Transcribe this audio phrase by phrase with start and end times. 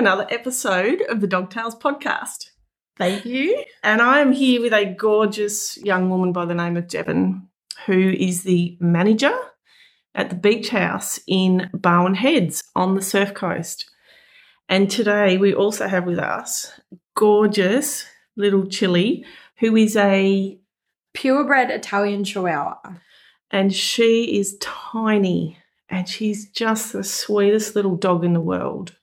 [0.00, 2.52] another episode of the Dogtails podcast.
[2.96, 3.62] Thank you.
[3.82, 7.48] And I am here with a gorgeous young woman by the name of Devon,
[7.84, 9.38] who is the manager
[10.14, 13.90] at the beach house in Barwon Heads on the Surf Coast.
[14.70, 16.72] And today we also have with us
[17.14, 18.06] gorgeous
[18.36, 19.26] little Chilly,
[19.58, 20.58] who is a
[21.12, 22.78] Purebred Italian Chihuahua.
[23.50, 25.58] and she is tiny
[25.90, 28.96] and she's just the sweetest little dog in the world.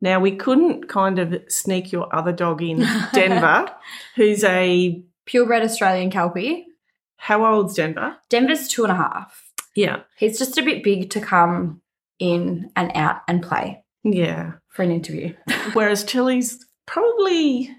[0.00, 2.78] Now we couldn't kind of sneak your other dog in,
[3.12, 3.70] Denver,
[4.16, 6.66] who's a Purebred Australian Kelpie.
[7.16, 8.16] how old's Denver?
[8.30, 9.50] Denver's two and a half.
[9.76, 10.00] Yeah.
[10.16, 11.82] He's just a bit big to come
[12.18, 14.54] in and out and play Yeah.
[14.68, 15.34] for an interview.
[15.74, 17.70] Whereas Chilly's probably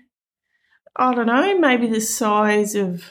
[0.96, 3.04] I don't know, maybe the size of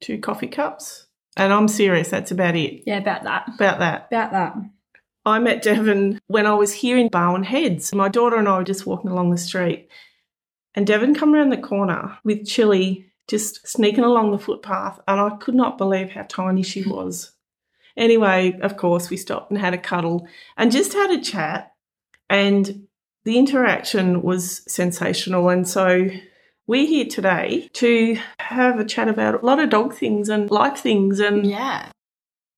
[0.00, 1.06] two coffee cups.
[1.36, 2.84] And I'm serious, that's about it.
[2.86, 3.48] Yeah, about that.
[3.56, 4.06] About that.
[4.10, 4.54] About that.
[5.26, 7.94] I met Devon when I was here in Barwon Heads.
[7.94, 9.88] My daughter and I were just walking along the street,
[10.74, 15.36] and Devon come around the corner with Chilly just sneaking along the footpath, and I
[15.36, 17.32] could not believe how tiny she was.
[17.96, 21.72] Anyway, of course, we stopped and had a cuddle and just had a chat,
[22.28, 22.86] and
[23.24, 25.48] the interaction was sensational.
[25.48, 26.08] And so
[26.66, 30.78] we're here today to have a chat about a lot of dog things and life
[30.78, 31.90] things and Yeah.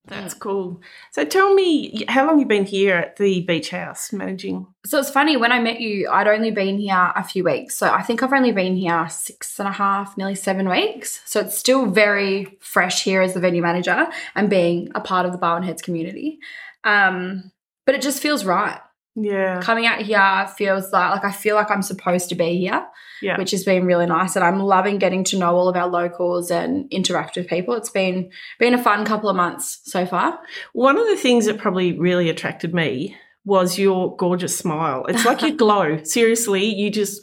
[0.06, 0.80] That's cool.
[1.12, 4.66] So tell me, how long you been here at the beach house managing?
[4.84, 7.76] So it's funny, when I met you, I'd only been here a few weeks.
[7.76, 11.20] So I think I've only been here six and a half, nearly seven weeks.
[11.26, 15.32] So it's still very fresh here as the venue manager and being a part of
[15.32, 16.38] the Barwon Heads community.
[16.84, 17.50] Um,
[17.84, 18.80] but it just feels right.
[19.18, 22.86] Yeah, Coming out here feels like like I feel like I'm supposed to be here,
[23.22, 24.36] yeah, which has been really nice.
[24.36, 27.74] And I'm loving getting to know all of our locals and interact with people.
[27.74, 30.38] It's been been a fun couple of months so far.
[30.74, 35.06] One of the things that probably really attracted me was your gorgeous smile.
[35.06, 36.02] It's like you glow.
[36.02, 37.22] Seriously, you just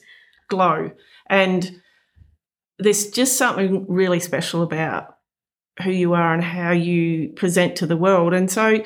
[0.49, 0.89] glow,
[1.27, 1.79] and
[2.79, 5.15] there's just something really special about
[5.83, 8.33] who you are and how you present to the world.
[8.33, 8.83] And so,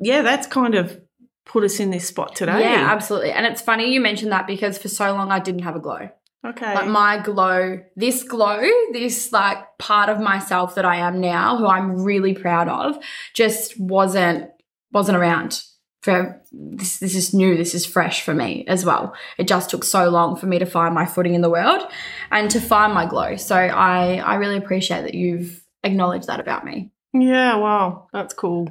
[0.00, 1.00] yeah, that's kind of
[1.46, 2.60] put us in this spot today.
[2.60, 3.30] Yeah, absolutely.
[3.30, 6.10] And it's funny you mentioned that because for so long I didn't have a glow.
[6.44, 6.74] Okay.
[6.74, 8.60] Like my glow, this glow,
[8.92, 13.02] this like part of myself that I am now, who I'm really proud of,
[13.32, 14.50] just wasn't
[14.92, 15.62] wasn't around.
[16.02, 17.56] For this, this is new.
[17.56, 19.12] This is fresh for me as well.
[19.38, 21.82] It just took so long for me to find my footing in the world
[22.30, 23.34] and to find my glow.
[23.36, 26.92] So I I really appreciate that you've acknowledged that about me.
[27.12, 28.68] Yeah, wow, that's cool.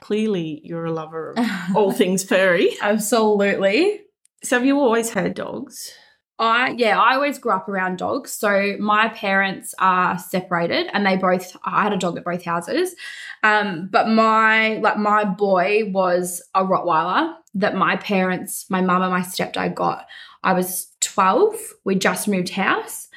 [0.00, 2.76] Clearly, you're a lover of all things furry.
[2.80, 4.00] Absolutely.
[4.42, 5.92] So, have you always had dogs?
[6.40, 8.32] I yeah, I always grew up around dogs.
[8.32, 12.96] So my parents are separated and they both I had a dog at both houses.
[13.42, 19.12] Um, but my like my boy was a Rottweiler that my parents, my mum and
[19.12, 20.06] my stepdad got.
[20.42, 21.56] I was 12.
[21.84, 23.08] We just moved house.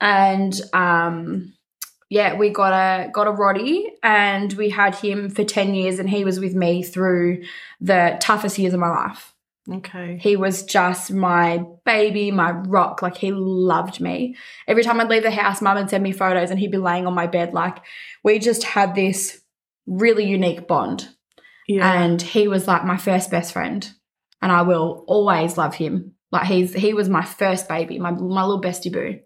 [0.00, 1.54] And um
[2.10, 6.10] yeah, we got a got a Roddy and we had him for 10 years and
[6.10, 7.44] he was with me through
[7.80, 9.32] the toughest years of my life.
[9.70, 10.18] Okay.
[10.20, 13.00] He was just my baby, my rock.
[13.00, 14.34] Like he loved me.
[14.66, 17.06] Every time I'd leave the house, mum would send me photos and he'd be laying
[17.06, 17.52] on my bed.
[17.54, 17.78] Like
[18.24, 19.40] we just had this
[19.86, 21.08] really unique bond.
[21.68, 22.02] Yeah.
[22.02, 23.88] And he was like my first best friend.
[24.42, 26.14] And I will always love him.
[26.32, 29.20] Like he's he was my first baby, my my little bestie boo.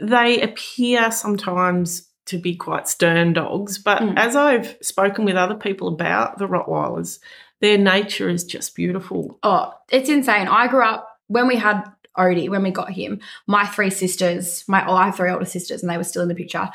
[0.00, 4.16] They appear sometimes to be quite stern dogs, but Mm.
[4.16, 7.18] as I've spoken with other people about the Rottweilers,
[7.60, 9.38] their nature is just beautiful.
[9.42, 10.48] Oh, it's insane.
[10.48, 11.84] I grew up when we had
[12.18, 15.82] Odie, when we got him, my three sisters, my oh, I have three older sisters,
[15.82, 16.68] and they were still in the picture.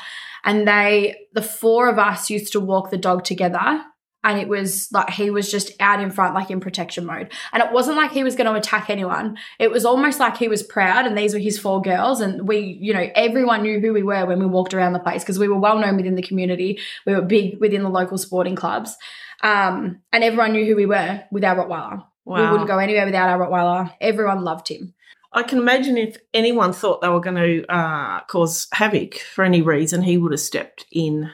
[0.44, 3.82] And they, the four of us used to walk the dog together.
[4.26, 7.32] And it was like he was just out in front, like in protection mode.
[7.52, 9.38] And it wasn't like he was going to attack anyone.
[9.60, 12.20] It was almost like he was proud, and these were his four girls.
[12.20, 15.22] And we, you know, everyone knew who we were when we walked around the place
[15.22, 16.80] because we were well known within the community.
[17.06, 18.96] We were big within the local sporting clubs.
[19.44, 22.04] Um, and everyone knew who we were with our Rottweiler.
[22.24, 23.94] We wouldn't go anywhere without our Rottweiler.
[24.00, 24.92] Everyone loved him.
[25.32, 29.62] I can imagine if anyone thought they were going to uh, cause havoc for any
[29.62, 31.30] reason, he would have stepped in.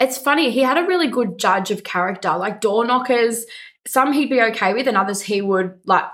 [0.00, 2.34] It's funny, he had a really good judge of character.
[2.36, 3.44] Like door knockers,
[3.86, 6.04] some he'd be okay with, and others he would like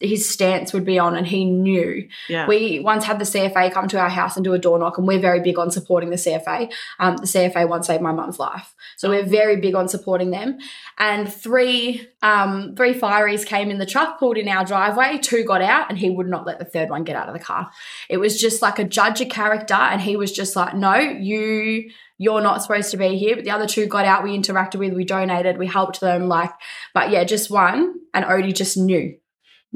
[0.00, 2.08] his stance would be on, and he knew.
[2.28, 2.46] Yeah.
[2.46, 5.06] We once had the CFA come to our house and do a door knock, and
[5.06, 6.72] we're very big on supporting the CFA.
[6.98, 10.58] Um, the CFA once saved my mum's life, so we're very big on supporting them.
[10.98, 15.18] And three, um, three fireys came in the truck, pulled in our driveway.
[15.18, 17.40] Two got out, and he would not let the third one get out of the
[17.40, 17.70] car.
[18.08, 21.90] It was just like a judge of character, and he was just like, "No, you."
[22.18, 24.24] You're not supposed to be here, but the other two got out.
[24.24, 26.28] We interacted with, we donated, we helped them.
[26.28, 26.50] Like,
[26.94, 29.18] but yeah, just one, and Odie just knew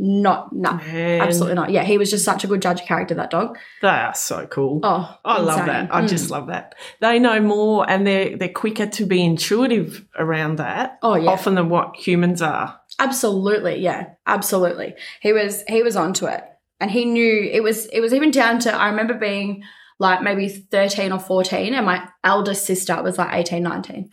[0.03, 1.69] Not, no, Man, absolutely not.
[1.71, 3.59] Yeah, he was just such a good judge of character, that dog.
[3.83, 4.81] They are so cool.
[4.83, 5.95] Oh, I love that.
[5.95, 6.09] I Mm.
[6.09, 6.75] just love that.
[7.03, 11.29] They know more and they're they're quicker to be intuitive around that Oh, yeah.
[11.29, 12.81] often than what humans are.
[12.99, 14.95] Absolutely, yeah, absolutely.
[15.21, 16.45] He was he was onto it,
[16.81, 19.65] and he knew it was it was even down to I remember being
[19.99, 24.09] like maybe thirteen or fourteen, and my eldest sister was like 18, 19.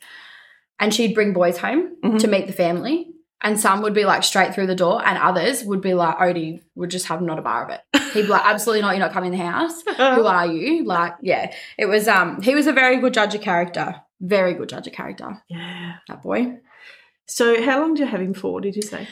[0.79, 2.19] and she'd bring boys home Mhm.
[2.19, 3.07] to meet the family,
[3.41, 6.61] and some would be like straight through the door, and others would be like Odie
[6.75, 7.81] would just have not a bar of it.
[8.13, 9.81] He'd be like, absolutely not, you're not coming in the house.
[9.83, 9.93] Who
[10.25, 10.83] are you?
[10.85, 12.07] Like, yeah, it was.
[12.07, 15.41] Um, he was a very good judge of character, very good judge of character.
[15.49, 15.95] yeah.
[16.07, 16.57] That boy.
[17.27, 19.07] So how long did you have him for, did you say?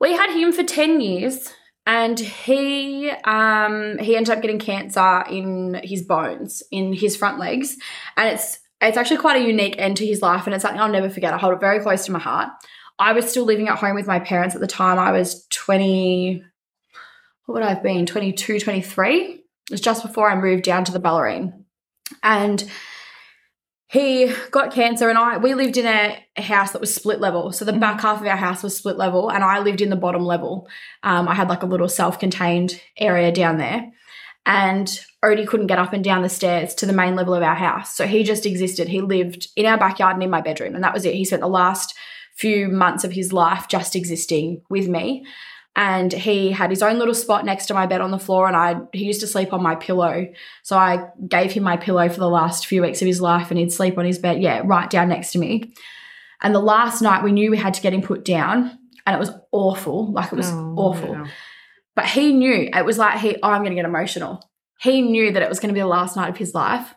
[0.00, 1.52] We had him for 10 years
[1.86, 7.76] and he um he ended up getting cancer in his bones, in his front legs.
[8.16, 10.88] And it's it's actually quite a unique end to his life and it's something I'll
[10.88, 11.34] never forget.
[11.34, 12.48] I hold it very close to my heart.
[12.98, 14.98] I was still living at home with my parents at the time.
[14.98, 16.44] I was 20
[17.46, 18.04] what would I have been?
[18.04, 19.16] 22, 23.
[19.24, 19.40] It
[19.70, 21.64] was just before I moved down to the Bellarine.
[22.22, 22.62] And
[23.86, 27.50] he got cancer and I we lived in a, house that was split level.
[27.52, 27.80] So the Mhm.
[27.80, 30.68] back half of our house was split level and I lived in the bottom level.
[31.02, 33.86] Um, I had like a little self-contained area down there.
[34.44, 34.86] And
[35.24, 37.94] Odie couldn't get up and down the stairs to the main level of our house.
[37.96, 38.88] So he just existed.
[38.88, 40.74] He lived in our backyard and in my bedroom.
[40.74, 41.14] And that was it.
[41.14, 41.94] He spent the last
[42.38, 45.26] few months of his life just existing with me.
[45.76, 48.56] And he had his own little spot next to my bed on the floor, and
[48.56, 50.26] I he used to sleep on my pillow.
[50.64, 53.58] So I gave him my pillow for the last few weeks of his life, and
[53.58, 55.72] he'd sleep on his bed, yeah, right down next to me.
[56.42, 58.76] And the last night we knew we had to get him put down,
[59.06, 60.10] and it was awful.
[60.12, 61.12] Like it was Oh, awful.
[61.14, 61.26] wow.
[61.94, 64.48] But he knew it was like he, oh, I'm going to get emotional.
[64.80, 66.94] He knew that it was going to be the last night of his life.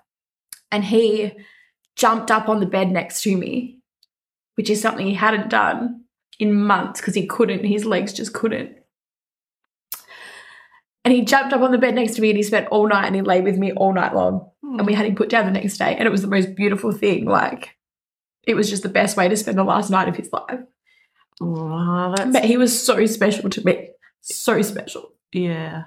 [0.71, 1.33] And he
[1.95, 3.79] jumped up on the bed next to me,
[4.62, 6.04] which is something he hadn't done
[6.38, 8.78] in months because he couldn't, his legs just couldn't.
[11.04, 13.08] And he jumped up on the bed next to me and he spent all night
[13.08, 14.52] and he lay with me all night long.
[14.62, 15.96] And we had him put down the next day.
[15.96, 17.25] And it was the most beautiful thing.
[17.25, 17.75] Like,
[18.44, 20.60] it was just the best way to spend the last night of his life.
[21.42, 23.90] Oh, that's But he was so special to me.
[24.22, 25.13] So special.
[25.31, 25.86] yeah.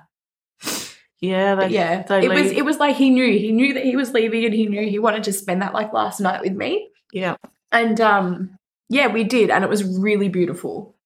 [1.21, 4.13] Yeah, they, yeah, it was it was like he knew he knew that he was
[4.13, 6.91] leaving and he knew he wanted to spend that like last night with me.
[7.13, 7.37] yeah.
[7.73, 10.97] And um yeah, we did and it was really beautiful.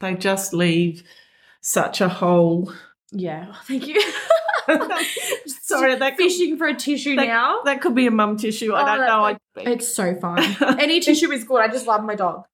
[0.00, 1.02] They just leave
[1.60, 2.72] such a hole.
[3.12, 3.54] Yeah.
[3.64, 4.00] Thank you.
[5.46, 7.62] Sorry, that could, fishing for a tissue that- now.
[7.64, 8.72] that could be a mum tissue.
[8.72, 9.24] I Oh, don't that- know.
[9.24, 9.36] I,
[9.70, 10.56] It's so fine.
[10.80, 11.60] Any tissue is good.
[11.60, 12.44] I just love my dog.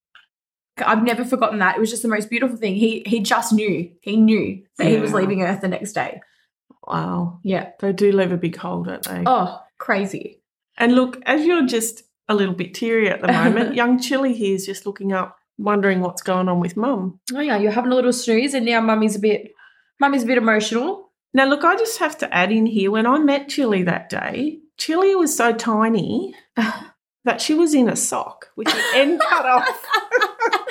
[0.84, 1.76] I've never forgotten that.
[1.76, 2.74] It was just the most beautiful thing.
[2.74, 3.90] He he just knew.
[4.00, 6.22] He knew that he was leaving Earth the next day.
[6.86, 7.38] wow.
[7.42, 7.70] Yeah.
[7.80, 9.22] They do leave a big hole, don't they?
[9.26, 10.40] Oh, crazy.
[10.78, 14.54] And look, as you're just a little bit teary at the moment, young Chilly here
[14.54, 17.20] is just looking up, wondering what's going on with mum.
[17.34, 19.52] Oh yeah, you're having a little snooze and now mummy's a bit
[20.00, 21.10] mummy's a bit emotional.
[21.34, 24.60] Now, look, I just have to add in here when I met Chilly that day,
[24.78, 26.34] Chili was so tiny
[27.24, 29.84] that she was in a sock with the end cut off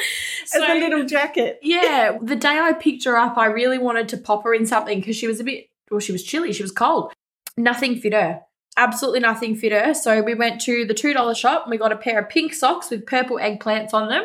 [0.43, 1.59] as So- a little jacket.
[1.61, 4.99] yeah, the day I picked her up, I really wanted to pop her in something
[4.99, 7.13] because she was a bit, well, she was chilly, she was cold.
[7.55, 8.41] Nothing fit her.
[8.79, 9.93] Absolutely nothing fitter.
[9.93, 12.89] So we went to the $2 shop and we got a pair of pink socks
[12.89, 14.23] with purple eggplants on them.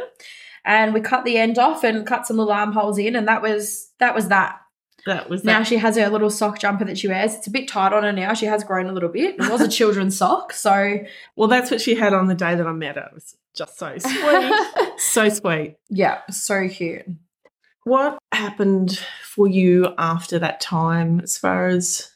[0.65, 3.91] And we cut the end off and cut some little armholes in, and that was
[3.99, 4.61] that was that.
[5.07, 5.67] That was Now that.
[5.67, 7.35] she has her little sock jumper that she wears.
[7.35, 8.33] It's a bit tight on her now.
[8.33, 9.35] She has grown a little bit.
[9.39, 11.01] It was a children's sock, so
[11.37, 13.09] Well, that's what she had on the day that I met her.
[13.11, 14.53] It was just so sweet.
[14.99, 15.77] so sweet.
[15.91, 17.05] yeah, so cute.
[17.83, 22.11] What happened for you after that time as far as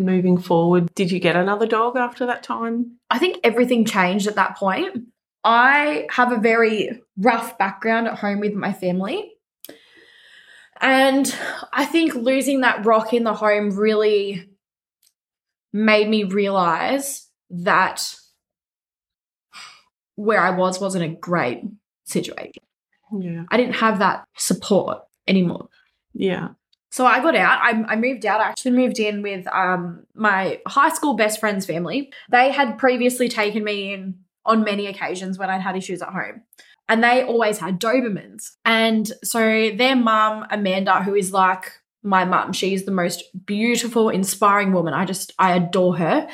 [0.00, 0.92] moving forward?
[0.94, 2.96] Did you get another dog after that time?
[3.10, 5.04] I think everything changed at that point.
[5.44, 9.32] I have a very rough background at home with my family.
[10.80, 11.32] And
[11.72, 14.48] I think losing that rock in the home really
[15.72, 18.16] made me realize that
[20.16, 21.62] where I was wasn't a great
[22.04, 22.62] situation.
[23.18, 23.44] Yeah.
[23.50, 25.68] I didn't have that support anymore.
[26.12, 26.50] Yeah.
[26.90, 27.60] So I got out.
[27.62, 28.40] I, I moved out.
[28.40, 32.12] I actually moved in with um, my high school best friend's family.
[32.30, 36.42] They had previously taken me in on many occasions when I'd had issues at home.
[36.88, 38.56] And they always had Dobermans.
[38.64, 44.72] And so their mum, Amanda, who is like my mum, she's the most beautiful, inspiring
[44.72, 44.94] woman.
[44.94, 46.28] I just, I adore her.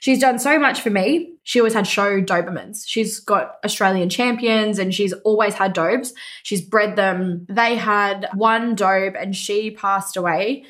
[0.00, 1.34] She's done so much for me.
[1.42, 2.84] She always had show Dobermans.
[2.86, 6.12] She's got Australian champions and she's always had Dobes.
[6.42, 7.46] She's bred them.
[7.48, 10.64] They had one Dobe and she passed away.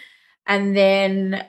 [0.46, 1.44] And then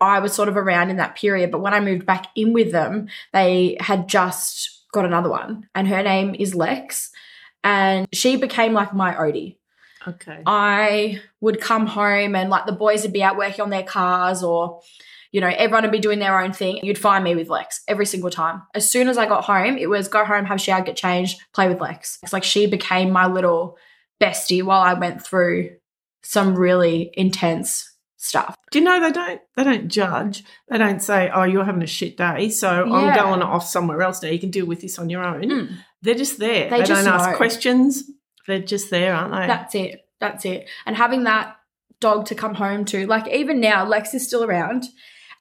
[0.00, 1.50] I was sort of around in that period.
[1.50, 5.68] But when I moved back in with them, they had just got another one.
[5.74, 7.10] And her name is Lex.
[7.64, 9.56] And she became like my Odie.
[10.06, 10.42] Okay.
[10.46, 14.42] I would come home and like the boys would be out working on their cars
[14.42, 14.80] or
[15.32, 16.78] you know, everyone would be doing their own thing.
[16.84, 18.62] You'd find me with Lex every single time.
[18.72, 21.40] As soon as I got home, it was go home, have a shower, get changed,
[21.52, 22.20] play with Lex.
[22.22, 23.76] It's like she became my little
[24.20, 25.70] bestie while I went through
[26.22, 28.56] some really intense stuff.
[28.70, 30.44] Do you know they don't they don't judge.
[30.68, 34.22] They don't say, "Oh, you're having a shit day, so I'm going off somewhere else
[34.22, 34.30] now.
[34.30, 35.76] You can deal with this on your own." Mm.
[36.02, 36.70] They're just there.
[36.70, 38.04] They They, just don't ask questions.
[38.46, 39.46] They're just there, aren't they?
[39.46, 40.00] That's it.
[40.20, 40.68] That's it.
[40.86, 41.56] And having that
[42.00, 44.84] dog to come home to, like even now, Lex is still around.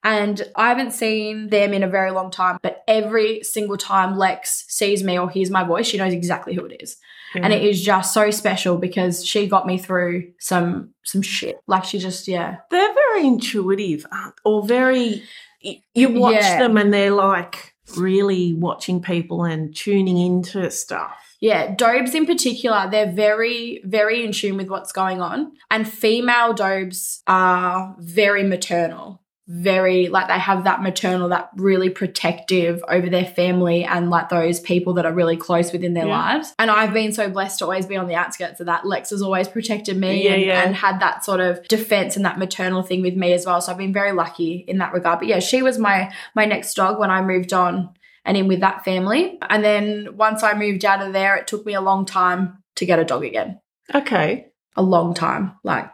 [0.05, 4.65] And I haven't seen them in a very long time, but every single time Lex
[4.67, 6.97] sees me or hears my voice, she knows exactly who it is.
[7.33, 7.41] Yeah.
[7.45, 11.55] And it is just so special because she got me through some some shit.
[11.67, 12.57] Like she just, yeah.
[12.69, 14.05] they're very intuitive,
[14.43, 15.23] or very.
[15.61, 16.59] You watch Yeah.
[16.59, 21.15] them and they're like really watching people and tuning into stuff.
[21.43, 25.51] Yeah, Dobes in particular, they're very, very in tune with what's going on.
[25.69, 32.81] And female Dobes are very maternal, very like they have that maternal, that really protective
[32.87, 36.17] over their family and like those people that are really close within their Yeah.
[36.17, 36.53] lives.
[36.57, 38.85] And I've been so blessed to always be on the outskirts of that.
[38.87, 40.63] Lex has always protected me Yeah, and, yeah.
[40.63, 43.59] and had that sort of defense and that maternal thing with me as well.
[43.59, 45.19] So I've been very lucky in that regard.
[45.19, 47.89] But yeah, she was my my next dog when I moved on
[48.25, 49.37] and in with that family.
[49.49, 52.85] And then once I moved out of there, it took me a long time to
[52.85, 53.59] get a dog again.
[53.93, 55.89] Okay, A long time, like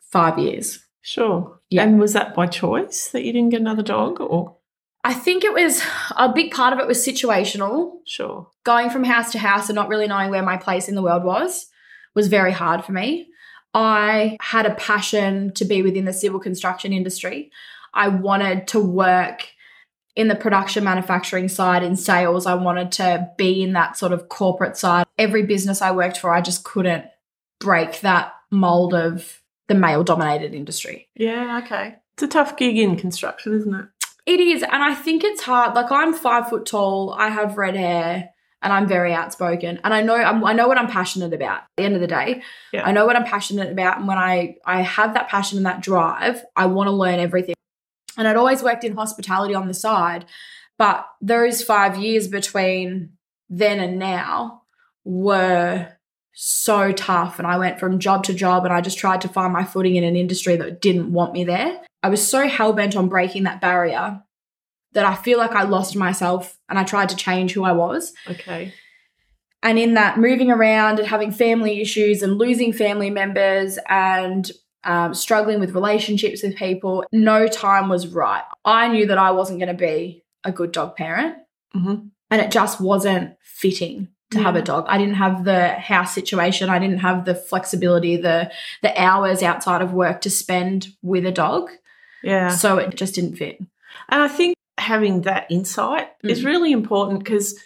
[0.00, 0.80] five years.
[1.02, 1.60] sure.
[1.68, 1.82] Yeah.
[1.82, 4.56] And was that by choice that you didn't get another dog, or
[5.04, 5.82] I think it was
[6.16, 7.98] a big part of it was situational.
[8.06, 8.48] sure?
[8.64, 11.24] Going from house to house and not really knowing where my place in the world
[11.24, 11.66] was
[12.14, 13.28] was very hard for me.
[13.74, 17.50] I had a passion to be within the civil construction industry.
[17.92, 19.48] I wanted to work
[20.16, 22.46] in the production manufacturing side in sales.
[22.46, 25.06] I wanted to be in that sort of corporate side.
[25.18, 27.04] Every business I worked for, I just couldn't
[27.60, 31.08] break that mold of the male dominated industry.
[31.14, 31.96] Yeah, okay.
[32.14, 33.86] It's a tough gig in construction, isn't it?
[34.24, 35.74] It is, and I think it's hard.
[35.74, 38.30] Like I'm five foot tall, I have red hair,
[38.62, 39.78] and I'm very outspoken.
[39.84, 41.58] And I know I'm, I know what I'm passionate about.
[41.58, 42.42] At the end of the day,
[42.72, 42.84] Yeah.
[42.86, 45.82] I know what I'm passionate about, and when I I have that passion and that
[45.82, 47.55] drive, I want to learn everything.
[48.16, 50.24] And I'd always worked in hospitality on the side,
[50.78, 53.10] but those five years between
[53.48, 54.62] then and now
[55.04, 55.88] were
[56.38, 59.52] so tough and I went from job to job and I just tried to find
[59.52, 61.80] my footing in an industry that didn't want me there.
[62.02, 64.22] I was so hell bent on breaking that barrier
[64.92, 68.12] that I feel like I lost myself and I tried to change who I was.
[68.28, 68.74] Okay.
[69.62, 74.50] And in that, moving around and having family issues and losing family members and
[74.86, 78.44] um, struggling with relationships with people, no time was right.
[78.64, 81.36] I knew that I wasn't going to be a good dog parent
[81.72, 81.96] hmm
[82.30, 84.86] and it just wasn't fitting to have a dog.
[84.88, 86.68] I didn't have the house situation.
[86.68, 88.50] I didn't have the flexibility, the
[88.82, 91.70] the hours outside of work to spend with a dog.
[92.24, 92.48] Yeah.
[92.48, 93.60] So it just didn't fit.
[94.08, 96.46] And I think having that insight is Mm.
[96.46, 97.56] really important because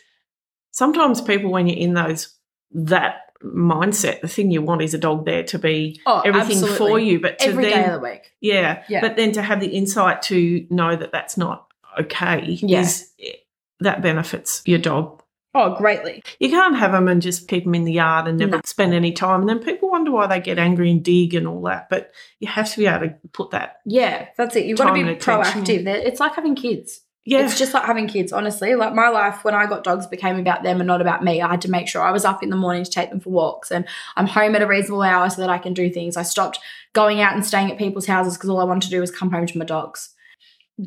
[0.72, 2.36] sometimes people, when you're in those
[2.72, 6.98] that mindset, the thing you want is a dog there to be Oh, everything for
[6.98, 7.20] you.
[7.20, 8.32] But to Every day then, of the week.
[8.40, 9.00] yeah, Yeah.
[9.00, 11.66] but then to have the insight to know that that's not
[11.98, 12.80] okay Yeah.
[12.80, 13.32] is eh,
[13.80, 15.22] that benefits your dog.
[15.52, 16.22] Oh, greatly.
[16.38, 18.60] You can't have them and just keep them in the yard and never No.
[18.64, 19.40] spend any time.
[19.40, 21.88] And then people wonder why they get angry and dig and all that.
[21.90, 23.78] But you have to be able to put that.
[23.84, 24.66] Yeah, that's it.
[24.66, 25.64] You've got to be and attention.
[25.64, 25.86] proactive.
[25.88, 27.00] It's like having kids.
[27.26, 27.40] Yeah.
[27.44, 28.74] It's just like having kids, honestly.
[28.74, 31.42] Like my life when I got dogs became about them and not about me.
[31.42, 33.30] I had to make sure I was up in the morning to take them for
[33.30, 33.86] walks and
[34.16, 36.16] I'm home at a reasonable hour so that I can do things.
[36.16, 36.58] I stopped
[36.94, 39.30] going out and staying at people's houses because all I wanted to do was come
[39.30, 40.14] home to my dogs.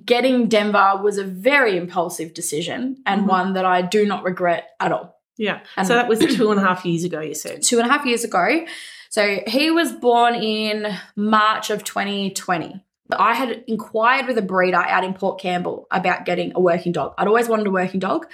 [0.06, 3.28] Getting Denver was a very impulsive decision and Mhm.
[3.28, 5.20] one that I do not regret at all.
[5.38, 5.60] yeah.
[5.78, 7.62] And- so that was two and a half years ago, you said.
[7.62, 8.66] Two and a half years ago.
[9.10, 12.84] So he was born in March of 2020.
[13.20, 17.14] I had inquired with a breeder out in Port Campbell about getting a working dog.
[17.18, 18.28] I'd always wanted a working dog.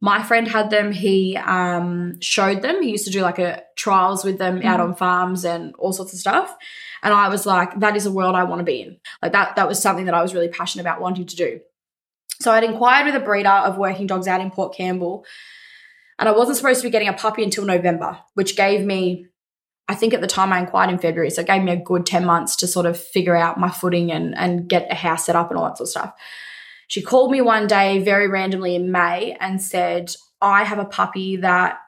[0.00, 0.92] My friend had them.
[0.92, 2.82] He um, showed them.
[2.82, 4.84] He used to do like a trials with them out Mhm.
[4.84, 6.54] on farms and all sorts of stuff.
[7.02, 8.98] And I was like, that is a world I want to be in.
[9.22, 9.56] Like that.
[9.56, 11.60] That was something that I was really passionate about wanting to do.
[12.40, 15.24] So I'd inquired with a breeder of working dogs out in Port Campbell,
[16.18, 19.26] and I wasn't supposed to be getting a puppy until November, which gave me
[19.88, 22.06] I think at the time I inquired in February, so it gave me a good
[22.06, 25.36] 10 months to sort of figure out my footing and, and get a house set
[25.36, 26.14] up and all that sort of stuff.
[26.88, 31.36] She called me one day very randomly in May and said, I have a puppy
[31.36, 31.78] that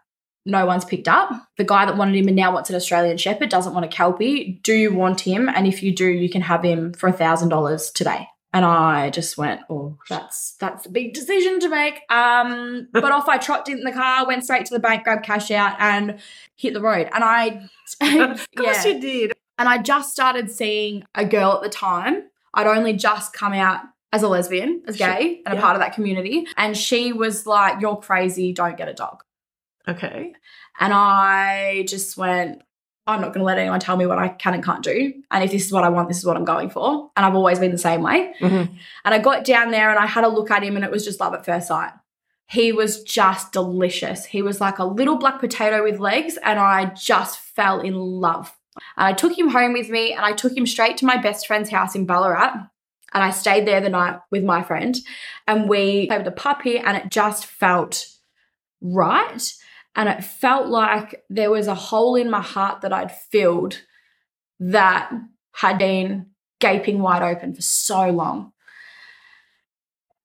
[0.47, 1.31] no one's picked up.
[1.57, 4.61] The guy that wanted him and now wants an Australian Shepherd doesn't want a Kelpie.
[4.63, 5.49] Do you want him?
[5.49, 8.29] And if you do, you can have him for $1,000 today.
[8.53, 12.01] And I just went, oh, that's that's a big decision to make.
[12.11, 15.51] Um, but off I trotted in the car, went straight to the bank, grabbed cash
[15.51, 16.19] out, and
[16.57, 17.11] hit the road.
[17.13, 17.69] And I,
[18.01, 18.93] Of course yeah.
[18.93, 19.33] you did.
[19.59, 22.23] and I just started seeing a girl at the time.
[22.55, 23.81] I'd only just come out
[24.13, 25.59] as a lesbian, as gay, and Yeah.
[25.59, 26.47] a part of that community.
[26.57, 28.55] And she was like, "You're crazy.
[28.55, 29.23] Don't get a dog."
[29.87, 30.33] Okay.
[30.81, 32.63] And I just went,
[33.09, 35.15] I'm not going to let anyone tell me what I can and can't do.
[35.31, 37.11] And if this is what I want, this is what I'm going for.
[37.17, 38.35] And I've always been the same way.
[38.39, 38.77] Mhm.
[39.05, 41.05] And I got down there and I had a look at him, and it was
[41.05, 41.93] just love at first sight.
[42.47, 44.27] He was just delicious.
[44.27, 48.55] He was like a little black potato with legs, and I just fell in love.
[48.97, 51.47] And I took him home with me, and I took him straight to my best
[51.47, 52.69] friend's house in Ballarat.
[53.15, 54.95] And I stayed there the night with my friend,
[55.47, 58.07] and we played with the puppy, and it just felt
[58.83, 59.51] right.
[59.99, 63.83] And it felt like there was a hole in my heart that I'd filled
[64.61, 65.13] that
[65.57, 66.27] had been
[66.61, 68.53] gaping wide open for so long.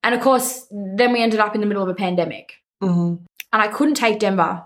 [0.03, 2.53] And of course, then we ended up in the middle of a pandemic.
[2.83, 3.25] Mhm.
[3.51, 4.63] And I couldn't take Denver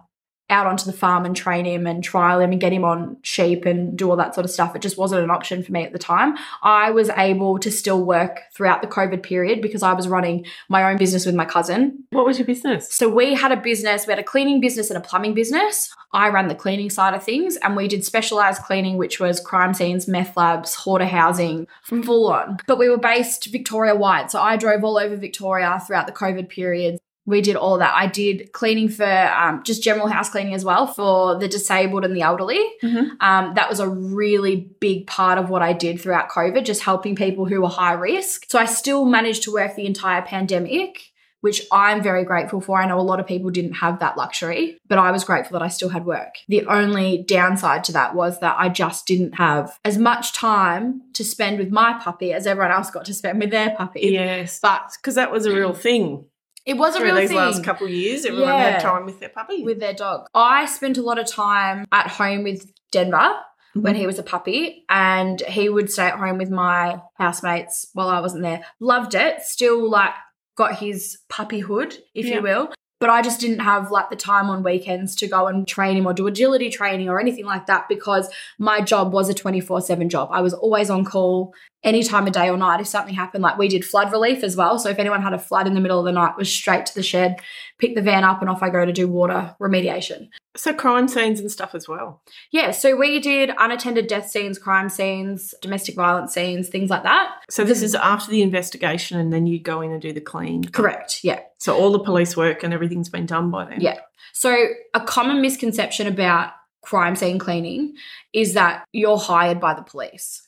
[0.49, 3.65] out onto the farm and train him and trial him and get him on sheep
[3.65, 4.75] and do all that sort of stuff.
[4.75, 6.37] It just wasn't an option for me at the time.
[6.63, 10.89] I was able to still work throughout the COVID period because I was running my
[10.89, 12.03] own business with my cousin.
[12.11, 12.93] What was your business?
[12.93, 15.93] So we had a business, we had a cleaning business and a plumbing business.
[16.13, 19.73] I ran the cleaning side of things and we did specialized cleaning, which was crime
[19.73, 22.57] scenes, meth labs, hoarder housing, from full on.
[22.65, 24.31] But we were based Victoria wide.
[24.31, 26.99] So I drove all over Victoria throughout the COVID period.
[27.27, 27.93] We did all that.
[27.93, 32.15] I did cleaning for um, just general house cleaning as well for the disabled and
[32.15, 32.63] the elderly.
[32.81, 33.21] Mhm.
[33.21, 37.15] Um, that was a really big part of what I did throughout COVID, just helping
[37.15, 38.45] people who were high risk.
[38.49, 42.81] So I still managed to work the entire pandemic, which I'm very grateful for.
[42.81, 45.63] I know a lot of people didn't have that luxury, but I was grateful that
[45.65, 46.35] I still had work.
[46.47, 51.23] The only downside to that was that I just didn't have as much time to
[51.23, 54.09] spend with my puppy as everyone else got to spend with their puppy.
[54.13, 54.59] Yes.
[54.61, 56.25] But Because that was a real thing.
[56.67, 57.37] It was a real these thing.
[57.37, 58.71] last couple of years, everyone Yeah.
[58.71, 59.63] had time with their puppy.
[59.63, 60.27] with their dog.
[60.35, 63.35] I spent a lot of time at home with Denver
[63.73, 63.99] when Mm-hmm.
[64.01, 68.19] he was a puppy, and he would stay at home with my housemates while I
[68.19, 68.61] wasn't there.
[68.79, 69.41] Loved it.
[69.41, 70.13] Still, like,
[70.55, 72.35] got his puppyhood, if Yeah.
[72.35, 72.69] you will.
[72.99, 76.07] But I just didn't have like the time on weekends to go and train him
[76.07, 80.09] or do agility training or anything like that because my job was a 24 7
[80.09, 80.29] job.
[80.31, 83.43] I was always on call any time of day or night if something happened.
[83.43, 84.79] Like we did flood relief as well.
[84.79, 86.85] So if anyone had a flood in the middle of the night, it was straight
[86.87, 87.39] to the shed,
[87.77, 90.29] pick the van up, and off I go to do water remediation.
[90.55, 92.21] so crime scenes and stuff as well.
[92.51, 97.31] Yeah, so we did unattended death scenes, crime scenes, domestic violence scenes, things like that.
[97.49, 100.63] So this is after the investigation, and then you go in and do the clean.
[100.63, 101.19] Correct.
[101.23, 101.41] Yeah.
[101.59, 103.81] So all the police work and everything's been done by then.
[103.81, 103.99] Yeah.
[104.33, 107.95] So a common misconception about crime scene cleaning
[108.33, 110.46] is that you're hired by the police.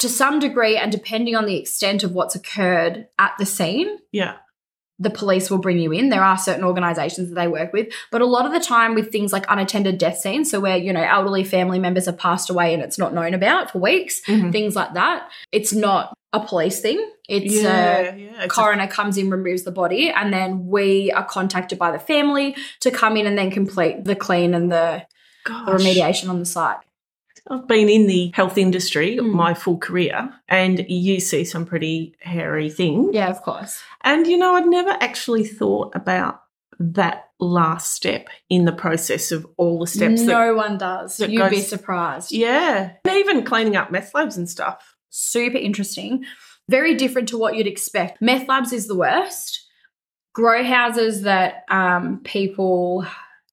[0.00, 4.34] To some degree, and depending on the extent of what's occurred at the scene, Yeah.
[4.98, 6.10] the police will bring you in.
[6.10, 9.10] There are certain organizations that they work with, but a lot of the time with
[9.12, 12.74] things like unattended death scenes, so where, you know, elderly family members have passed away
[12.74, 14.52] and it's not known about for weeks, Mhm.
[14.52, 17.00] things like that, it's not a police thing.
[17.28, 18.46] It's yeah, a yeah.
[18.48, 22.90] Coroner comes in, removes the body, and then we are contacted by the family to
[22.90, 25.02] come in and then complete the clean and the,
[25.46, 26.76] the remediation on the site.
[27.48, 29.32] I've been in the health industry Mm.
[29.32, 33.10] my full career, and you see some pretty hairy things.
[33.14, 33.82] Yeah, of course.
[34.02, 36.42] And you know, I'd never actually thought about
[36.78, 40.20] that last step in the process of all the steps.
[40.20, 41.16] That, no one does.
[41.18, 42.32] that You'd be surprised.
[42.32, 44.96] yeah, and even cleaning up meth labs and stuff.
[45.10, 46.24] super interesting.
[46.68, 48.22] Very different to what you'd expect.
[48.22, 49.66] Meth labs is the worst.
[50.32, 53.04] Grow houses that um, people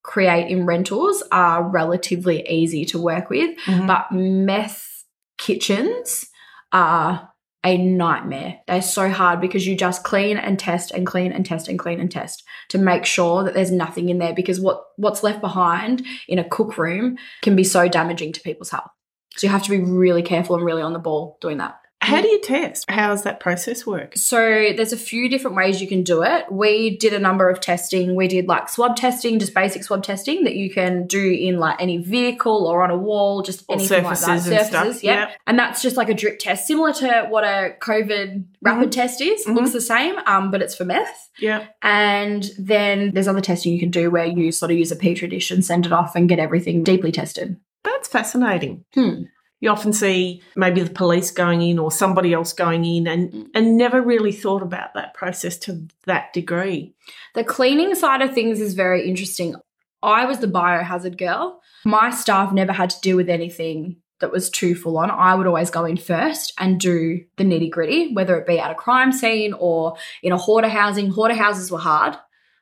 [0.07, 3.85] create in rentals are relatively easy to work with, Mhm.
[3.85, 5.03] but meth
[5.37, 6.25] kitchens
[6.71, 7.29] are
[7.63, 8.59] a nightmare.
[8.67, 11.99] They're so hard because you just clean and test and clean and test and clean
[11.99, 16.05] and test to make sure that there's nothing in there because what what's left behind
[16.27, 18.89] in a cook room can be so damaging to people's health.
[19.35, 21.75] So you have to be really careful and really on the ball doing that.
[22.07, 22.89] How do you test?
[22.89, 24.13] How does that process work?
[24.17, 24.37] So
[24.75, 26.51] there's a few different ways you can do it.
[26.51, 28.15] We did a number of testing.
[28.15, 31.81] We did like swab testing, just basic swab testing that you can do in like
[31.81, 34.41] any vehicle or on a wall, just Or anything like that.
[34.41, 35.19] surfaces yeah.
[35.27, 35.31] yep.
[35.45, 39.45] And that's just like a drip test, similar to what a COVID rapid test is.
[39.45, 39.55] Mhm.
[39.55, 41.29] Looks the same, um, but it's for meth.
[41.39, 41.65] Yeah.
[41.81, 45.27] And then there's other testing you can do where you sort of use a petri
[45.27, 47.57] dish and send it off and get everything deeply tested.
[47.83, 48.83] That's fascinating.
[48.93, 49.23] Hmm.
[49.59, 53.47] You often see maybe the police going in or somebody else going in and, Mm.
[53.55, 56.93] and never really thought about that process to that degree.
[57.33, 59.55] The cleaning side of things is very interesting.
[60.03, 61.61] I was the biohazard girl.
[61.85, 65.45] My staff never had to deal with anything that was too full on, I would
[65.47, 69.11] always go in first and do the nitty gritty, whether it be at a crime
[69.11, 71.11] scene or in a hoarder housing.
[71.11, 72.17] Hoarder houses were hard.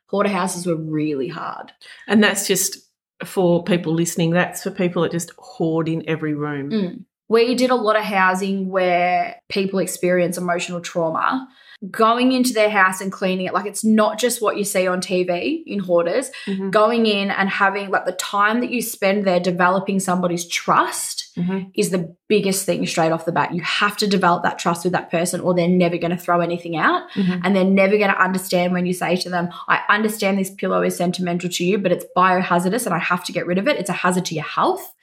[0.07, 1.71] Hoarder houses were really hard.
[2.07, 2.84] And that's just
[3.23, 6.69] for people listening, that's for people that just hoard in every room.
[6.71, 7.05] Mm.
[7.27, 11.47] We did a lot of housing where people experience emotional trauma
[11.91, 15.01] going into their house and cleaning it like it's not just what you see on
[15.01, 16.71] TV in hoarders Mhm.
[16.71, 21.71] going in and having like the time that you spend there developing somebody's trust Mhm.
[21.75, 24.93] is the biggest thing straight off the bat you have to develop that trust with
[24.93, 27.41] that person or they're never going to throw anything out Mhm.
[27.43, 30.81] and they're never going to understand when you say to them I understand this pillow
[30.81, 33.77] is sentimental to you but it's biohazardous and I have to get rid of it
[33.77, 34.93] it's a hazard to your health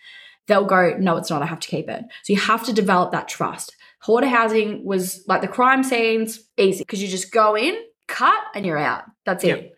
[0.48, 1.40] they'll go, no, it's not.
[1.40, 2.02] I have to keep it.
[2.24, 3.76] So you have to develop that trust.
[4.02, 7.76] Hoarder housing was like the crime scenes, easy because you just go in,
[8.08, 9.04] cut, and you're out.
[9.24, 9.58] That's Yep.
[9.58, 9.72] it.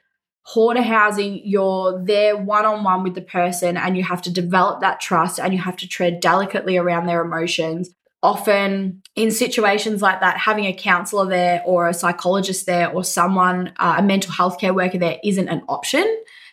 [0.47, 4.81] Hoarder housing, you're there one on one with the person and you have to develop
[4.81, 7.91] that trust and you have to tread delicately around their emotions.
[8.23, 13.73] Often in situations like that, having a counselor there or a psychologist there or someone,
[13.79, 16.05] uh, a mental health care worker there isn't an option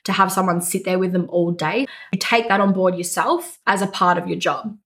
[0.04, 1.86] to have someone sit there with them all day.
[2.12, 4.78] You take that on board yourself as a part of your job.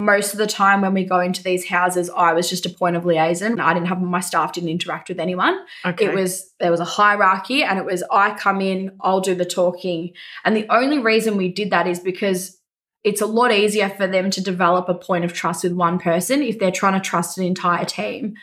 [0.00, 2.94] Most of the time when we go into these houses, I was just a point
[2.94, 3.58] of liaison.
[3.58, 5.58] I didn't have my staff didn't interact with anyone.
[5.84, 6.04] Okay.
[6.04, 9.44] It was there was a hierarchy and it was I come in, I'll do the
[9.44, 10.12] talking.
[10.44, 12.58] And the only reason we did that is because
[13.02, 16.42] it's a lot easier for them to develop a point of trust with one person
[16.42, 18.34] if they're trying to trust an entire team.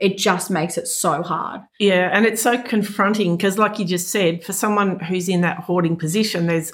[0.00, 1.60] It just makes it so hard.
[1.78, 5.58] Yeah, and it's so confronting because, like you just said, for someone who's in that
[5.58, 6.72] hoarding position, there's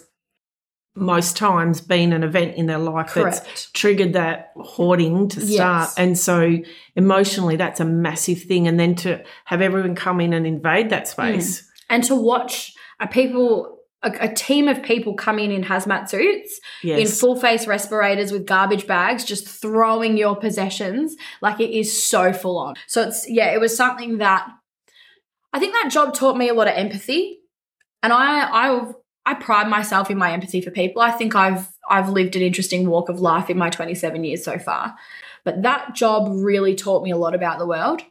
[1.00, 5.88] most times been an event in their life that's triggered that hoarding to start.
[5.88, 5.94] Yes.
[5.96, 6.58] And so
[6.94, 8.68] emotionally, that's a massive thing.
[8.68, 11.12] And then to have everyone come in and invade that hmm.
[11.12, 11.68] space.
[11.88, 16.60] and to watch a people a, a team of people come in in hazmat suits
[16.82, 22.32] in full face respirators with garbage bags just throwing your possessions like it is so
[22.32, 24.48] full on so it's yeah it was something that
[25.52, 27.40] i think that job taught me a lot of empathy
[28.02, 28.90] and i i
[29.26, 32.88] i pride myself in my empathy for people i think i've i've lived an interesting
[32.88, 34.96] walk of life in my 27 years so far
[35.44, 38.02] but that job really taught me a lot about the world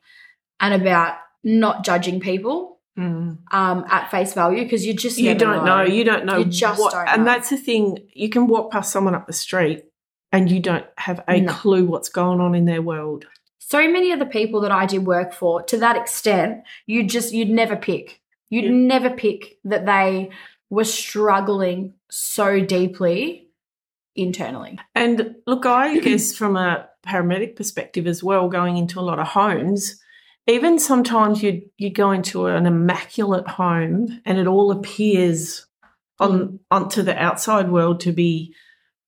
[0.60, 3.38] and about not judging people Mm.
[3.54, 5.84] um, at face value because you just You don't know.
[5.84, 6.40] You don't know.
[6.40, 8.00] You just what, don't And that's the thing.
[8.14, 9.86] You can walk past someone up the street
[10.34, 11.54] and you don't have a No.
[11.54, 13.26] clue what's going on in their world.
[13.60, 17.32] so many of the people that I did work for, to that extent, you just
[17.34, 18.20] you'd never pick.
[18.50, 18.72] You'd Yeah.
[18.72, 20.32] never pick that they
[20.70, 23.48] were struggling so deeply
[24.16, 24.78] internally.
[24.96, 29.28] And look, I guess from a paramedic perspective as well, going into a lot of
[29.28, 30.02] homes,
[30.48, 35.66] even sometimes you you go into an immaculate home and it all appears
[36.20, 38.54] on onto the outside world to be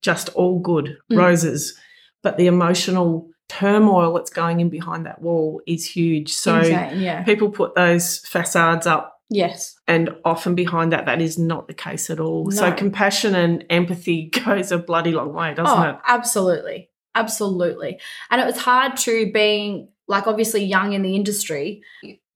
[0.02, 1.17] just all good Mm.
[1.17, 1.78] roses,
[2.24, 6.32] but the emotional turmoil that's going in behind that wall is huge.
[6.32, 7.24] So Insane, yeah.
[7.24, 9.80] people put those facades up Yes.
[9.88, 12.52] and often behind that that is not the case at all.
[12.52, 15.96] So compassion and empathy goes a bloody long way, doesn't oh, it?
[16.06, 16.89] absolutely.
[17.15, 18.00] Absolutely.
[18.30, 21.82] And it was hard to being like obviously young in the industry.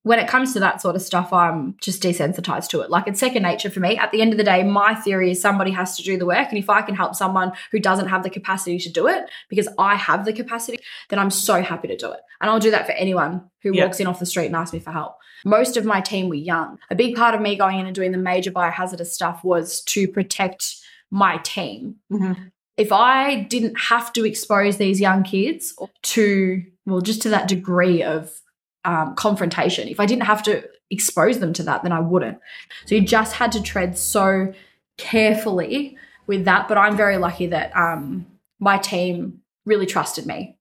[0.05, 2.91] When it comes to that sort of stuff, I'm just desensitized to it.
[2.91, 3.97] Like it's second nature for me.
[3.97, 6.49] At the end of the day, my theory is somebody has to do the work.
[6.49, 9.67] And if I can help someone who doesn't have the capacity to do it because
[9.79, 10.77] I have the capacity,
[11.09, 12.19] then I'm so happy to do it.
[12.39, 13.85] And I'll do that for anyone who Yeah.
[13.85, 15.15] walks in off the street and asks me for help.
[15.43, 16.77] Most of my team were young.
[16.91, 20.07] A big part of me going in and doing the major biohazardous stuff was to
[20.07, 20.75] protect
[21.09, 22.51] my team Mhm.
[22.77, 28.03] if I didn't have to expose these young kids to, well, just to that degree
[28.03, 28.29] of
[28.85, 32.39] um, confrontation, if I didn't have to expose them to that, then I wouldn't.
[32.85, 34.53] So you just had to tread so
[34.97, 36.67] carefully with that.
[36.67, 38.25] But I'm very lucky that um,
[38.59, 40.57] my team really trusted me.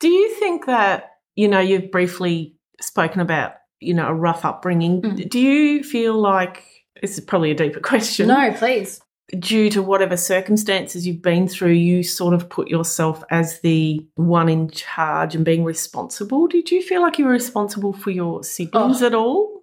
[0.00, 5.02] Do you think that, you know, you've briefly spoken about, you know, a rough upbringing.
[5.02, 5.28] Mm.
[5.28, 6.64] Do you feel like
[7.00, 8.28] this is probably a deeper question?
[8.28, 9.00] No, please.
[9.38, 14.48] Due to whatever circumstances you've been through, you sort of put yourself as the one
[14.48, 16.46] in charge and being responsible.
[16.46, 19.06] Did you feel like you were responsible for your siblings Oh.
[19.06, 19.57] at all?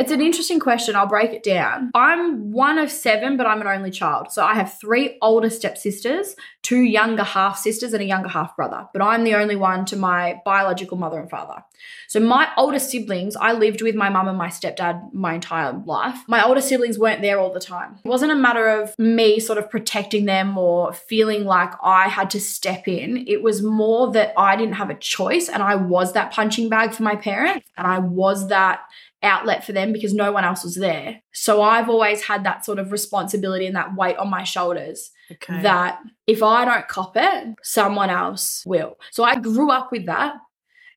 [0.00, 0.96] It's an interesting question.
[0.96, 1.90] I'll break it down.
[1.94, 4.32] I'm one of seven, but I'm an only child.
[4.32, 8.88] So I have three older stepsisters, two younger half sisters, and a younger half brother.
[8.94, 11.62] But I'm the only one to my biological mother and father.
[12.08, 16.18] So my older siblings, I lived with my mum and my stepdad my entire life.
[16.26, 17.98] My older siblings weren't there all the time.
[18.02, 22.30] It wasn't a matter of me sort of protecting them or feeling like I had
[22.30, 23.26] to step in.
[23.28, 26.94] It was more that I didn't have a choice and I was that punching bag
[26.94, 28.80] for my parents and I was that
[29.22, 31.20] outlet for them because no one else was there.
[31.32, 35.10] So I've always had that sort of responsibility and that weight on my shoulders.
[35.32, 35.62] Okay.
[35.62, 38.96] that if I don't cop it, someone else will.
[39.12, 40.34] So I grew up with that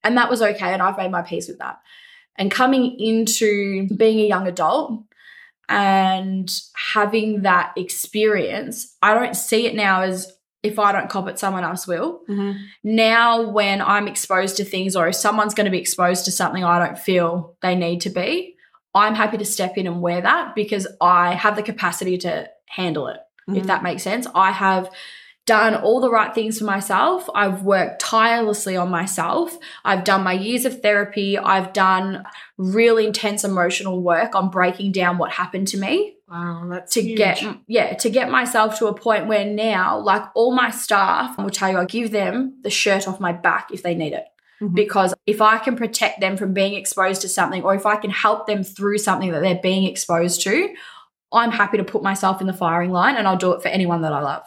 [0.03, 0.73] and that was okay.
[0.73, 1.77] And I've made my peace with that.
[2.36, 5.03] And coming into being a young adult
[5.69, 10.31] and having that experience, I don't see it now as
[10.63, 12.21] if I don't cop it, someone else will.
[12.30, 12.56] Mhm.
[12.84, 16.63] Now, when I'm exposed to things or if someone's going to be exposed to something
[16.63, 18.56] I don't feel they need to be,
[18.95, 23.08] I'm happy to step in and wear that because I have the capacity to handle
[23.08, 23.17] it
[23.49, 23.67] if Mhm.
[23.67, 24.26] that makes sense.
[24.34, 24.89] I have
[25.45, 27.29] done all the right things for myself.
[27.36, 29.58] I've worked tirelessly on myself.
[29.84, 31.38] I've done my years of therapy.
[31.38, 32.23] I've done
[32.58, 37.17] really intense emotional work on breaking down what happened to me Wow, that's to huge.
[37.17, 41.43] get yeah, to get myself to a point where now like all my staff I
[41.43, 44.25] will tell you I give them the shirt off my back if they need it
[44.62, 44.75] Mhm.
[44.75, 48.12] because if I can protect them from being exposed to something or if I can
[48.12, 50.69] help them through something that they're being exposed to,
[51.34, 54.01] I'm happy to put myself in the firing line and I'll do it for anyone
[54.03, 54.43] that I love.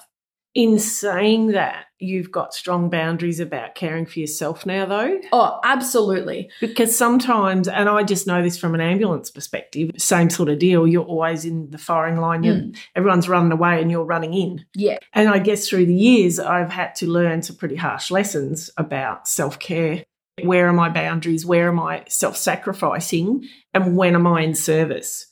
[0.57, 5.21] In saying that, you've got strong boundaries about caring for yourself now, though.
[5.31, 6.51] Oh, absolutely.
[6.62, 10.87] Because sometimes, and I just know this from an ambulance perspective, same sort of deal.
[10.87, 12.42] You're always in the firing line.
[12.42, 12.79] Mm.
[12.95, 14.64] Everyone's running away and you're running in.
[14.75, 14.97] Yeah.
[15.12, 19.29] And I guess through the years, I've had to learn some pretty harsh lessons about
[19.29, 20.05] self care.
[20.42, 21.45] Where are my boundaries?
[21.45, 23.47] Where am I self sacrificing?
[23.75, 25.27] And when am I in service?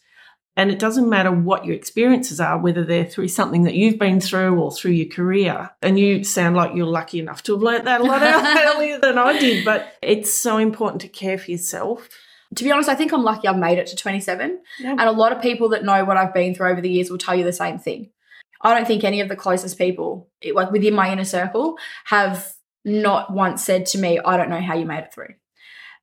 [0.57, 4.21] And it doesn't matter what your experiences are, whether they're through something that you've been
[4.21, 5.71] through or through your career.
[5.83, 8.23] And you sound like you're lucky enough to have learnt that a lot
[8.77, 9.65] earlier than I did.
[9.65, 12.09] But it's so important to care for yourself.
[12.55, 14.61] To be honest, I think I'm lucky I've made it to 27.
[14.79, 14.91] Yeah.
[14.91, 17.19] And a lot of people that know what I've been through over the years will
[17.19, 18.11] tell you the same thing.
[18.61, 23.33] I don't think any of the closest people, like within my inner circle, have not
[23.33, 25.35] once said to me, I don't know how you made it through.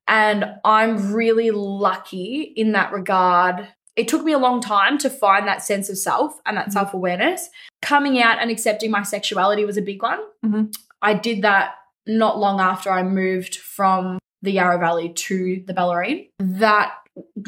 [0.08, 3.68] And I'm really lucky in that regard.
[3.96, 6.74] It took me a long time to find that sense of self and that Mhm.
[6.74, 7.50] self awareness.
[7.82, 10.20] Coming out and accepting my sexuality was a big one.
[10.46, 10.74] Mhm.
[11.02, 11.76] I did that
[12.08, 16.30] not long after I moved from the Yarra Valley to the Bellarine.
[16.40, 16.94] That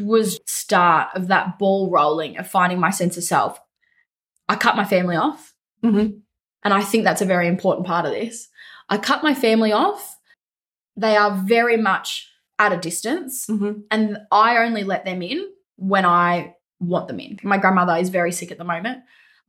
[0.01, 3.60] was start of that ball rolling of finding my sense of self.
[4.49, 5.53] I cut my family off,
[5.84, 6.21] Mhm.
[6.63, 8.49] and I think that's a very important part of this.
[8.89, 10.19] I cut my family off.
[10.97, 12.29] They are very much
[12.60, 13.84] at a distance, Mhm.
[13.89, 15.49] and I only let them in
[15.88, 17.39] when I want them in.
[17.43, 19.00] My grandmother is very sick at the moment.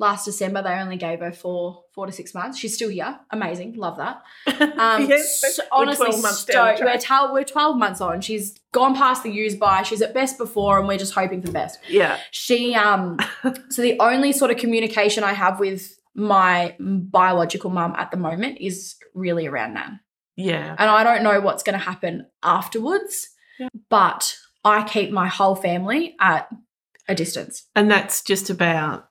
[0.00, 2.58] Last December, they only gave her four, four to six months.
[2.58, 3.16] She's still here.
[3.30, 3.74] Amazing.
[3.76, 4.22] Love that.
[4.78, 6.80] Um, Yes, so we're honestly, 12 months stoked.
[6.80, 8.20] We're, tel- we're 12 months on.
[8.20, 9.82] She's gone past the use by.
[9.84, 11.78] She's at best before, and we're just hoping for the best.
[11.88, 12.18] Yeah.
[12.32, 13.18] She, um,
[13.70, 18.58] so the only sort of communication I have with my biological mum at the moment
[18.60, 20.00] is really around Nan.
[20.36, 20.74] Yeah.
[20.76, 23.28] And I don't know what's going to happen afterwards,
[23.60, 23.68] Yeah.
[23.88, 26.48] but I keep my whole family at
[27.08, 27.66] a distance.
[27.76, 29.08] And that's just about,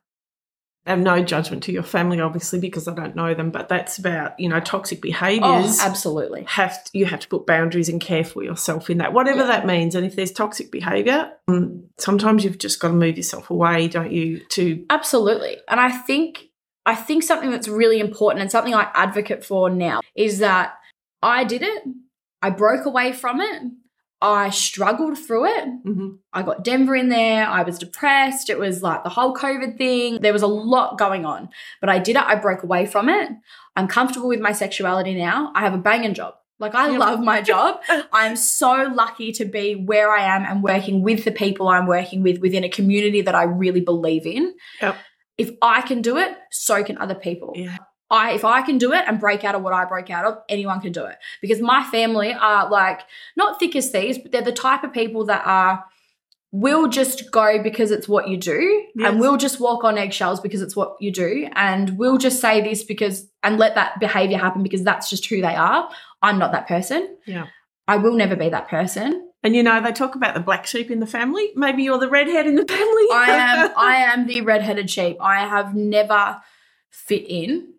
[0.85, 4.37] have no judgment to your family, obviously, because I don't know them, but that's about,
[4.39, 6.43] you know, toxic behaviors Oh, absolutely.
[6.47, 9.45] have to, you have to put boundaries and care for yourself in that, whatever Yeah.
[9.47, 9.95] that means.
[9.95, 14.11] And if there's toxic behavior, mm, sometimes you've just got to move yourself away, don't
[14.11, 14.41] you?
[14.49, 15.57] To Absolutely.
[15.69, 16.47] And I think
[16.85, 20.73] I think something that's really important and something I advocate for now is that
[21.21, 21.83] I did it.
[22.41, 23.61] I broke away from it.
[24.31, 25.65] I struggled through it.
[25.85, 26.17] Mhm.
[26.31, 27.45] I got Denver in there.
[27.47, 28.49] I was depressed.
[28.49, 30.19] It was like the whole COVID thing.
[30.21, 31.49] There was a lot going on,
[31.81, 32.23] but I did it.
[32.25, 33.29] I broke away from it.
[33.75, 35.51] I'm comfortable with my sexuality now.
[35.55, 36.35] I have a banging job.
[36.59, 37.81] Like, I love my job.
[38.13, 42.23] I'm so lucky to be where I am and working with the people I'm working
[42.23, 44.53] with within a community that I really believe in.
[44.81, 44.95] Yep.
[45.37, 47.53] If I can do it, so can other people.
[47.55, 47.77] yeah,
[48.09, 50.37] I if I can do it and break out of what I broke out of,
[50.49, 51.17] anyone can do it.
[51.41, 53.01] Because my family are like
[53.35, 55.83] not thick as thieves, but they're the type of people that are
[56.51, 59.09] will just go because it's what you do Yes.
[59.09, 62.61] and will just walk on eggshells because it's what you do and we'll just say
[62.61, 65.89] this because and let that behavior happen because that's just who they are.
[66.21, 67.17] I'm not that person.
[67.25, 67.47] Yeah.
[67.87, 69.29] I will never be that person.
[69.43, 71.51] and you know they talk about the black sheep in the family.
[71.55, 73.05] Maybe you're the redhead in the family.
[73.11, 75.17] I am I am the red-headed sheep.
[75.19, 76.39] I have never
[76.91, 77.73] fit in.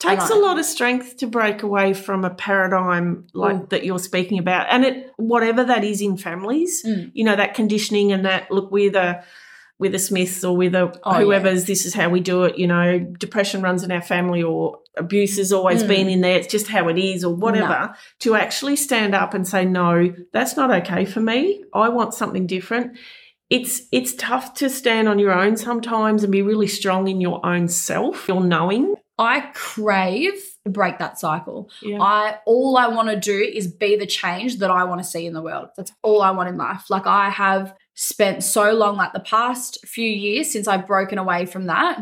[0.00, 3.68] Takes a lot of strength to break away from a paradigm like Mm.
[3.70, 7.10] that you're speaking about and it whatever that is in families Mm.
[7.14, 9.22] you know that conditioning and that look we're the
[9.78, 11.24] we're smiths or we're the Oh, yeah.
[11.24, 14.78] whoever's this is how we do it you know depression runs in our family or
[14.96, 15.88] abuse has always Mm.
[15.88, 19.46] been in there it's just how it is or whatever to actually stand up and
[19.46, 22.96] say no that's not okay for me i want something different
[23.48, 27.44] it's it's tough to stand on your own sometimes and be really strong in your
[27.44, 30.32] own self your knowing I crave
[30.64, 31.70] to break that cycle.
[31.82, 35.06] yeah I all I want to do is be the change that I want to
[35.06, 35.68] see in the world.
[35.76, 36.84] That's all I want in life.
[36.88, 41.44] Like I have spent so long like the past few years since I've broken away
[41.46, 41.98] from that.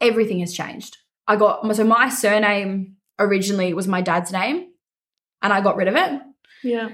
[0.00, 0.98] everything has changed.
[1.26, 4.68] I got so my surname originally was my dad's name,
[5.42, 6.20] and I got rid of it.
[6.62, 6.90] Yeah.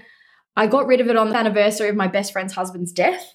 [0.57, 3.35] I got rid of it on the anniversary of my best friend's husband's death.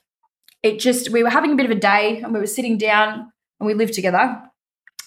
[0.63, 3.31] It just, we were having a bit of a day and we were sitting down
[3.59, 4.41] and we lived together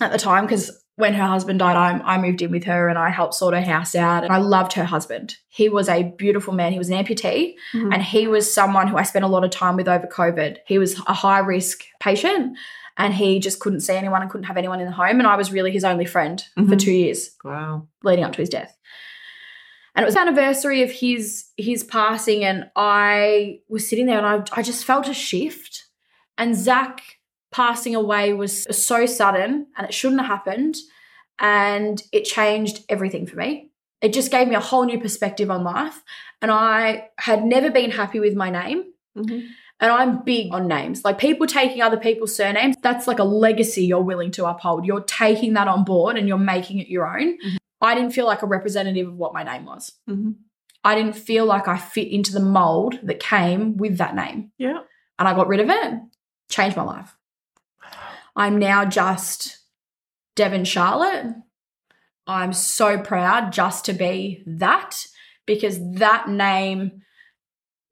[0.00, 2.98] at the time because when her husband died, I, I moved in with her and
[2.98, 4.22] I helped sort her house out.
[4.24, 5.36] And I loved her husband.
[5.48, 6.72] He was a beautiful man.
[6.72, 7.92] He was an amputee Mhm.
[7.94, 10.58] and he was someone who I spent a lot of time with over COVID.
[10.66, 12.56] He was a high risk patient
[12.98, 15.20] and he just couldn't see anyone and couldn't have anyone in the home.
[15.20, 16.78] And I was really his only friend for Mhm.
[16.80, 17.86] two years Wow.
[18.02, 18.76] leading up to his death.
[19.94, 24.26] And it was the anniversary of his his passing, and I was sitting there and
[24.26, 25.84] I, I just felt a shift.
[26.38, 27.02] And Zach
[27.52, 30.76] passing away was so sudden and it shouldn't have happened.
[31.38, 33.70] And it changed everything for me.
[34.02, 36.02] It just gave me a whole new perspective on life.
[36.42, 38.84] And I had never been happy with my name.
[39.16, 39.48] Mhm.
[39.80, 41.04] And I'm big on names.
[41.04, 44.84] Like people taking other people's surnames, that's like a legacy you're willing to uphold.
[44.84, 47.38] You're taking that on board and you're making it your own.
[47.38, 47.56] Mhm.
[47.80, 49.92] I didn't feel like a representative of what my name was.
[50.08, 50.34] Mhm.
[50.84, 54.52] I didn't feel like I fit into the mold that came with that name.
[54.58, 54.80] Yeah.
[55.18, 55.94] And I got rid of it,
[56.50, 57.16] changed my life.
[58.36, 59.58] I'm now just
[60.36, 61.34] Devon Charlotte.
[62.26, 65.06] I'm so proud just to be that
[65.46, 67.02] because that name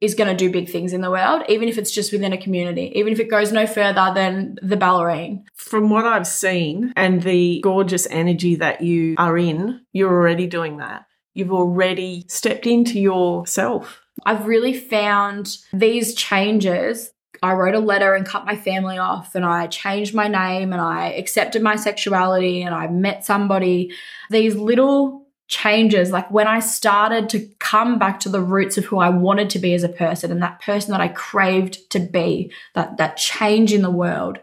[0.00, 2.38] is going to do big things in the world, even if it's just within a
[2.38, 5.42] community, even if it goes no further than the Bellarine.
[5.54, 10.76] From what I've seen and the gorgeous energy that you are in, you're already doing
[10.76, 11.06] that.
[11.34, 14.00] You've already stepped into yourself.
[14.24, 17.10] I've really found these changes.
[17.42, 20.80] I wrote a letter and cut my family off, and I changed my name and
[20.80, 23.92] I accepted my sexuality and I met somebody.
[24.30, 28.98] These little changes, like when I started to come back to the roots of who
[28.98, 32.52] I wanted to be as a person and that person that I craved to be,
[32.74, 34.38] that, that change in the world,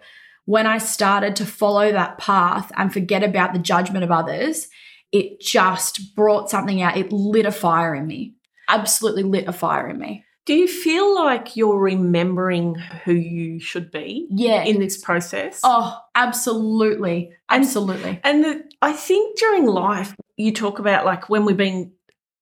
[0.45, 4.67] when I started to follow that path and forget about the judgment of others,
[5.11, 6.97] it just brought something out.
[6.97, 8.35] It lit a fire in me
[8.67, 10.24] absolutely lit a fire in me.
[10.45, 14.63] Do you feel like you're remembering who you should be Yeah.
[14.63, 15.59] in this process?
[15.63, 17.31] oh, absolutely.
[17.49, 18.19] Absolutely.
[18.23, 21.91] And the, I think during life, you talk about like when we've been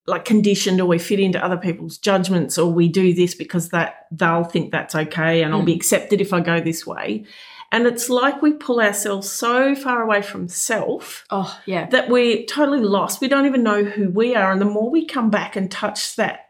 [0.06, 4.08] like conditioned or we fit into other people's judgments or we do this because that
[4.12, 5.78] they'll think that's okay and I'll be mm.
[5.78, 7.24] accepted if I go this way.
[7.72, 11.88] And it's like we pull ourselves so far away from self Oh, yeah.
[11.88, 13.22] that we're totally lost.
[13.22, 14.52] We don't even know who we are.
[14.52, 16.50] And the more we come back and touch that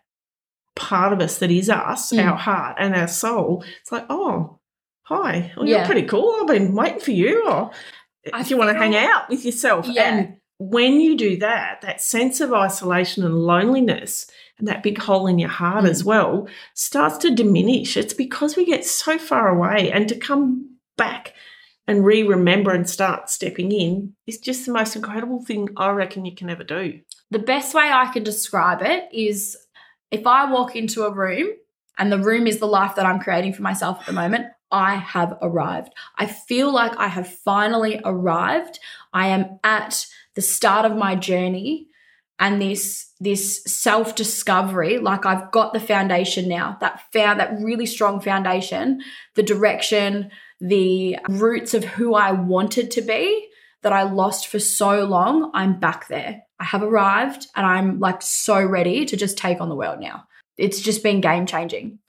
[0.75, 2.25] part of us that is us, Mm.
[2.25, 4.59] our heart and our soul, it's like, oh,
[5.03, 5.77] hi, well, Yeah.
[5.77, 6.35] you're pretty cool.
[6.41, 7.43] I've been waiting for you.
[7.47, 7.71] Or
[8.33, 9.85] I if you want to hang out with yourself.
[9.87, 10.03] Yeah.
[10.15, 15.27] And when you do that, that sense of isolation and loneliness and that big hole
[15.27, 15.89] in your heart Mm.
[15.89, 17.97] as well starts to diminish.
[17.97, 21.33] It's because we get so far away and to come back
[21.85, 26.23] and re remember and start stepping in is just the most incredible thing I reckon
[26.23, 27.01] you can ever do.
[27.29, 29.57] The best way I can describe it is
[30.13, 31.49] if I walk into a room
[31.97, 34.95] and the room is the life that I'm creating for myself at the moment, I
[34.95, 35.91] have arrived.
[36.17, 38.79] I feel like I have finally arrived.
[39.11, 41.87] I am at the start of my journey
[42.39, 46.77] and this this self-discovery like I've got the foundation now.
[46.79, 49.01] That found that really strong foundation,
[49.35, 53.47] the direction, the roots of who I wanted to be
[53.81, 56.43] that I lost for so long, I'm back there.
[56.63, 60.23] I have arrived and I'm like so ready to just take on the world now.
[60.57, 61.99] It's just been game changing.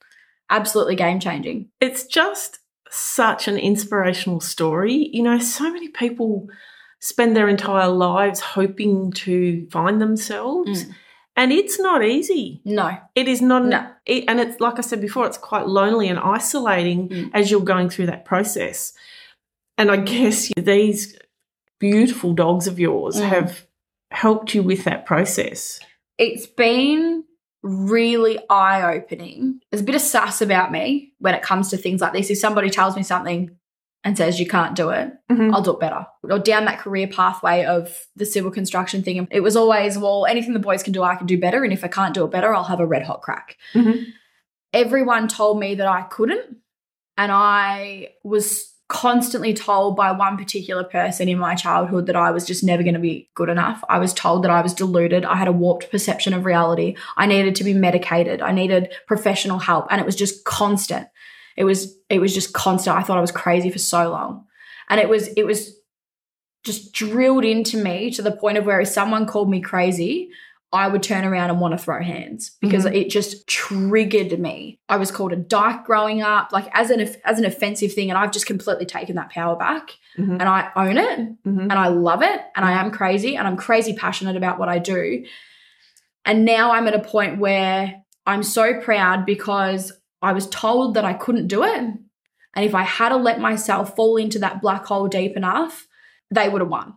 [0.49, 1.67] Absolutely game changing.
[1.81, 5.09] It's just such an inspirational story.
[5.11, 6.47] You know, so many people
[7.01, 10.85] spend their entire lives hoping to find themselves.
[10.85, 10.95] Mm.
[11.35, 12.61] And it's not easy.
[12.63, 12.97] No.
[13.13, 13.85] It is not, No.
[14.05, 17.31] it, and it's like I said before, it's quite lonely and isolating Mm.
[17.33, 18.93] as you're going through that process.
[19.77, 21.19] And I guess these
[21.77, 23.27] beautiful dogs of yours Mm.
[23.27, 23.64] have
[24.15, 25.79] helped you with that process.
[26.17, 27.23] It's been
[27.61, 29.59] really eye opening.
[29.71, 32.29] There's a bit of sass about me when it comes to things like this.
[32.29, 33.57] If somebody tells me something
[34.03, 35.51] and says you can't do it, Mhm.
[35.51, 36.05] I'll do it better.
[36.23, 40.53] Or down that career pathway of the civil construction thing, it was always, well, anything
[40.53, 41.63] the boys can do, I can do better.
[41.63, 43.57] And if I can't do it better, I'll have a red hot crack.
[43.73, 44.05] Mhm.
[44.71, 46.57] Everyone told me that I couldn't.
[47.17, 52.45] And I was constantly told by one particular person in my childhood that I was
[52.45, 53.83] just never going to be good enough.
[53.89, 55.25] I was told that I was deluded.
[55.25, 56.95] I had a warped perception of reality.
[57.17, 58.41] I needed to be medicated.
[58.41, 59.87] I needed professional help.
[59.89, 61.07] And it was just constant.
[61.57, 62.95] It was it was just constant.
[62.95, 64.45] I thought I was crazy for so long.
[64.89, 65.75] And it was it was
[66.63, 70.29] just drilled into me to the point of where if someone called me crazy,
[70.75, 72.93] I would turn around and want to throw hands because Mhm.
[72.95, 74.79] it just triggered me.
[74.89, 78.17] I was called a dyke growing up, like as an as an offensive thing, and
[78.17, 80.33] I've just completely taken that power back, Mhm.
[80.39, 81.61] and I own it, Mhm.
[81.63, 84.77] and I love it, and I am crazy, and I'm crazy passionate about what I
[84.79, 85.23] do.
[86.25, 91.05] And now I'm at a point where I'm so proud because I was told that
[91.05, 91.99] I couldn't do it, and
[92.55, 95.87] if I had to let myself fall into that black hole deep enough,
[96.31, 96.93] they would have won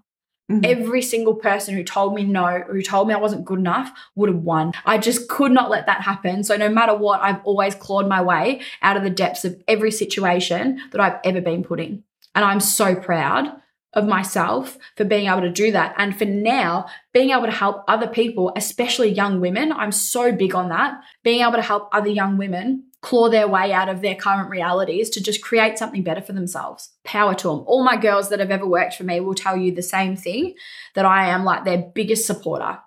[0.51, 0.65] Mhm.
[0.65, 4.31] every single person who told me no who told me I wasn't good enough would
[4.31, 4.73] have won.
[4.87, 6.43] I just could not let that happen.
[6.43, 9.91] So no matter what, I've always clawed my way out of the depths of every
[9.91, 12.03] situation that I've ever been put in.
[12.35, 13.53] And I'm so proud
[13.95, 15.95] of myself for being able to do that.
[15.97, 20.55] And for now, being able to help other people, especially young women, I'm so big
[20.55, 21.01] on that.
[21.25, 25.09] Being able to help other young women claw their way out of their current realities
[25.11, 26.91] to just create something better for themselves.
[27.05, 27.65] Power to them.
[27.67, 30.55] All my girls that have ever worked for me will tell you the same thing
[30.95, 32.79] that I am like their biggest supporter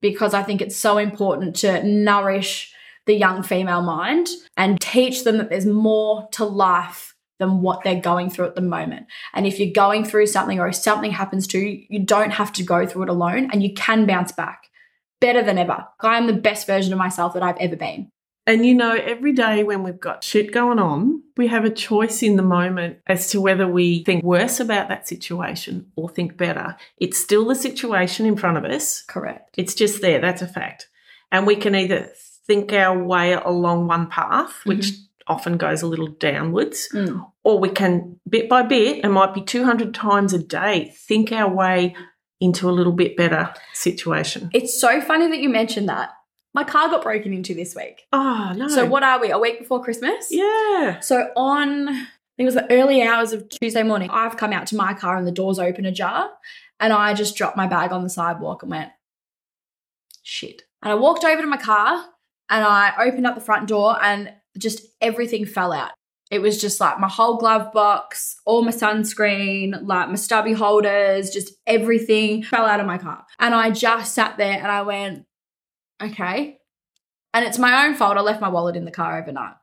[0.00, 2.72] because I think it's so important to nourish
[3.06, 8.00] the young female mind and teach them that there's more to life than what they're
[8.00, 9.06] going through at the moment.
[9.34, 12.52] And if you're going through something or if something happens to you, you don't have
[12.54, 14.64] to go through it alone and you can bounce back
[15.20, 15.86] better than ever.
[16.00, 18.10] I am the best version of myself that I've ever been.
[18.46, 22.22] And you know, every day when we've got shit going on, we have a choice
[22.22, 26.76] in the moment as to whether we think worse about that situation or think better.
[26.98, 29.02] It's still the situation in front of us.
[29.02, 29.54] Correct.
[29.56, 30.20] It's just there.
[30.20, 30.88] That's a fact.
[31.30, 32.10] And we can either
[32.46, 34.92] think our way along one path, which
[35.28, 37.24] often goes a little downwards, Mm.
[37.44, 41.48] or we can, bit by bit, it might be 200 times a day, think our
[41.54, 41.94] way
[42.40, 44.50] into a little bit better situation.
[44.52, 46.08] It's so funny that you mentioned that.
[46.52, 48.06] My car got broken into this week.
[48.12, 48.68] Oh, no.
[48.68, 49.30] So what are we?
[49.30, 50.28] A week before Christmas?
[50.30, 51.00] Yeah.
[51.00, 51.94] So on, I
[52.36, 55.16] think it was the early hours of Tuesday morning, I've come out to my car
[55.16, 56.30] and the doors open ajar.
[56.80, 58.90] And I just dropped my bag on the sidewalk and went,
[60.22, 60.62] shit.
[60.82, 62.04] And I walked over to my car
[62.48, 65.92] and I opened up the front door and just everything fell out.
[66.30, 71.30] It was just like my whole glove box, all my sunscreen, like my stubby holders,
[71.30, 73.24] just everything fell out of my car.
[73.38, 75.26] And I just sat there and I went,
[76.02, 76.58] okay.
[77.32, 78.16] And it's my own fault.
[78.16, 79.54] I left my wallet in the car overnight.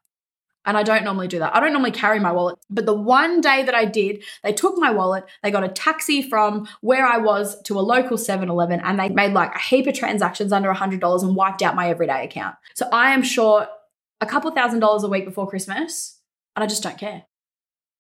[0.66, 1.56] And I don't normally do that.
[1.56, 2.60] I don't normally carry my wallet.
[2.70, 6.22] But the one day that I did, they took my wallet, they got a taxi
[6.22, 9.88] from where I was to a local 7 Eleven, and they made like a heap
[9.88, 12.56] of transactions under $100 and wiped out my everyday account.
[12.74, 13.70] So I am short
[14.20, 16.20] a couple thousand dollars a week before Christmas,
[16.56, 17.24] and I just don't care.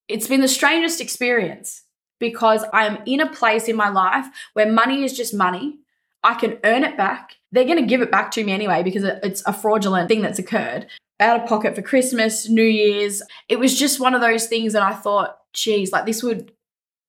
[0.09, 1.83] It's been the strangest experience
[2.19, 5.79] because I am in a place in my life where money is just money.
[6.23, 7.35] I can earn it back.
[7.51, 10.39] They're going to give it back to me anyway because it's a fraudulent thing that's
[10.39, 10.87] occurred.
[11.19, 13.21] Out of pocket for Christmas, New Year's.
[13.49, 16.51] It was just one of those things that I thought, geez, like this would,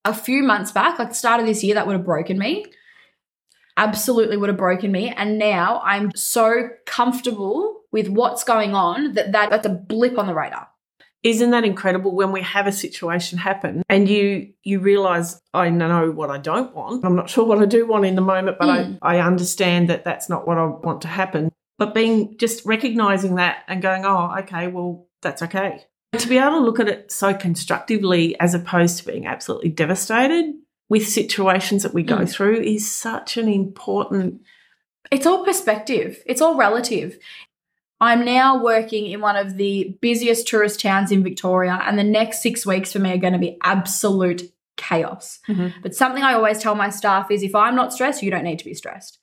[0.04, 2.66] a few months back, like the start of this year, that would have broken me.
[3.76, 5.10] Absolutely would have broken me.
[5.10, 10.26] And now I'm so comfortable with what's going on that, that that's a blip on
[10.26, 10.67] the radar.
[11.24, 16.10] Isn't that incredible when we have a situation happen and you you realize I know
[16.12, 17.04] what I don't want.
[17.04, 18.98] I'm not sure what I do want in the moment, but Mm.
[19.02, 21.50] I I understand that that's not what I want to happen.
[21.76, 25.84] But being just recognizing that and going, "Oh, okay, well, that's okay."
[26.16, 30.54] To be able to look at it so constructively as opposed to being absolutely devastated
[30.88, 32.30] with situations that we go Mm.
[32.30, 34.40] through is such an important
[35.10, 37.18] It's all perspective, it's all relative.
[38.00, 42.42] I'm now working in one of the busiest tourist towns in Victoria, and the next
[42.42, 44.42] six weeks for me are going to be absolute
[44.76, 45.40] chaos.
[45.48, 45.72] Mhm.
[45.82, 48.60] But something I always tell my staff is if I'm not stressed, you don't need
[48.60, 49.18] to be stressed.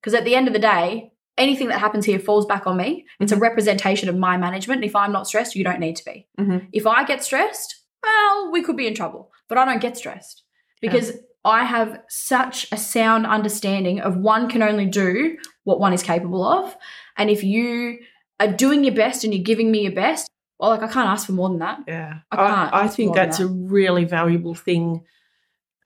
[0.00, 3.06] Because at the end of the day, anything that happens here falls back on me.
[3.20, 4.78] It's a representation of my management.
[4.78, 6.26] And if I'm not stressed, you don't need to be.
[6.40, 6.66] Mhm.
[6.72, 9.30] If I get stressed, well, we could be in trouble.
[9.48, 10.42] But I don't get stressed
[10.80, 11.12] because
[11.44, 16.42] I have such a sound understanding of one can only do what one is capable
[16.44, 16.76] of.
[17.16, 17.98] And if you
[18.40, 20.28] are doing your best and you're giving me your best,
[20.58, 21.80] well, like I can't ask for more than that.
[21.86, 25.04] Yeah, I I, can't I, ask think that's a really valuable thing,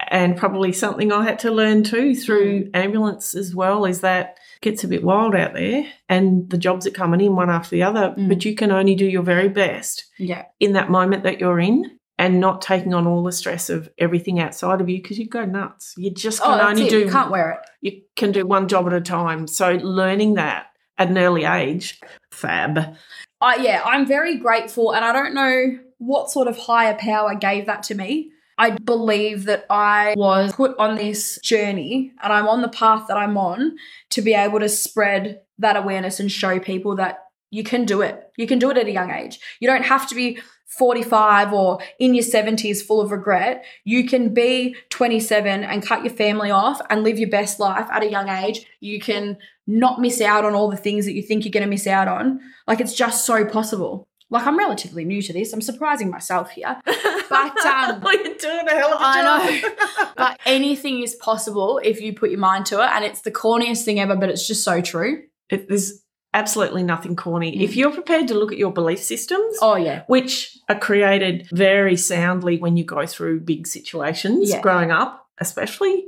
[0.08, 2.70] and probably something I had to learn too through Mm.
[2.74, 3.84] ambulance as well.
[3.84, 7.36] Is that it gets a bit wild out there, and the jobs are coming in
[7.36, 8.28] one after the other, Mm.
[8.28, 10.44] but you can only do your very best Yeah.
[10.58, 11.84] in that moment that you're in.
[12.18, 15.46] And not taking on all the stress of everything outside of you because you go
[15.46, 15.94] nuts.
[15.96, 16.90] You just Oh, can that's only it.
[16.90, 17.58] do You can't wear it.
[17.80, 19.46] you can do one job at a time.
[19.46, 20.66] So learning that
[21.00, 21.98] at an early age,
[22.30, 22.94] fab.
[23.40, 27.66] I yeah, I'm very grateful, and I don't know what sort of higher power gave
[27.66, 28.30] that to me.
[28.58, 33.16] I believe that I was put on this journey and I'm on the path that
[33.16, 33.76] I'm on
[34.10, 37.20] to be able to spread that awareness and show people that
[37.50, 38.22] you can do it.
[38.36, 39.40] You can do it at a young age.
[39.60, 40.40] You don't have to be
[40.78, 46.14] 45 or in your 70s full of regret, you can be 27 and cut your
[46.14, 48.64] family off and live your best life at a young age.
[48.80, 51.68] You can not miss out on all the things that you think you're going to
[51.68, 52.40] miss out on.
[52.66, 54.06] Like it's just so possible.
[54.30, 55.52] Like I'm relatively new to this.
[55.52, 56.80] I'm surprising myself here.
[57.30, 60.08] But um well, you're doing a hell of a I job.
[60.16, 63.84] but anything is possible if you put your mind to it and it's the corniest
[63.84, 65.22] thing ever, but it's just so true.
[65.48, 66.02] It- there's
[66.32, 67.56] absolutely nothing corny.
[67.56, 67.62] Mm.
[67.62, 70.04] If you're prepared to look at your belief systems, Oh yeah.
[70.06, 74.60] which are created very soundly when you go through big situations Yeah.
[74.60, 76.06] growing up, especially.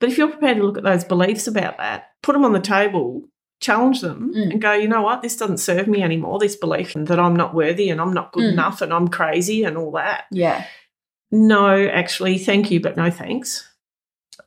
[0.00, 2.60] But if you're prepared to look at those beliefs about that, put them on the
[2.60, 3.24] table,
[3.60, 4.50] challenge them, Mm.
[4.52, 6.38] and go, you know what, this doesn't serve me anymore.
[6.38, 8.52] This belief that I'm not worthy and I'm not good Mm.
[8.54, 10.24] enough and I'm crazy and all that.
[10.32, 10.64] Yeah.
[11.30, 13.66] No, actually, thank you, but no thanks.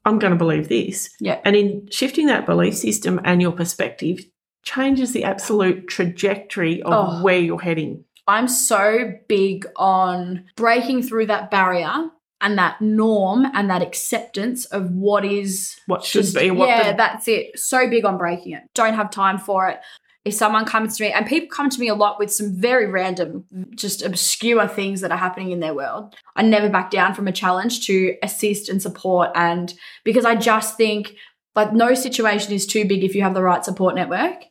[0.05, 1.09] I'm going to believe this.
[1.21, 1.39] Yeah.
[1.45, 4.19] And in shifting that belief system and your perspective,
[4.63, 7.23] changes the absolute trajectory of Oh.
[7.23, 8.05] where you're heading.
[8.27, 12.09] I'm so big on breaking through that barrier
[12.39, 16.91] and that norm and that acceptance of what is What should just- be, what yeah,
[16.91, 17.59] the- that's it.
[17.59, 18.63] So big on breaking it.
[18.73, 19.79] Don't have time for it.
[20.25, 22.87] If someone comes to me, and people come to me a lot with some very
[22.87, 23.43] random,
[23.75, 27.33] just obscure things that are happening in their world, I never back down from a
[27.33, 29.31] challenge to assist and support.
[29.35, 29.73] And
[30.05, 31.15] because I just think
[31.55, 34.43] like no situation is too big if you have the right support network.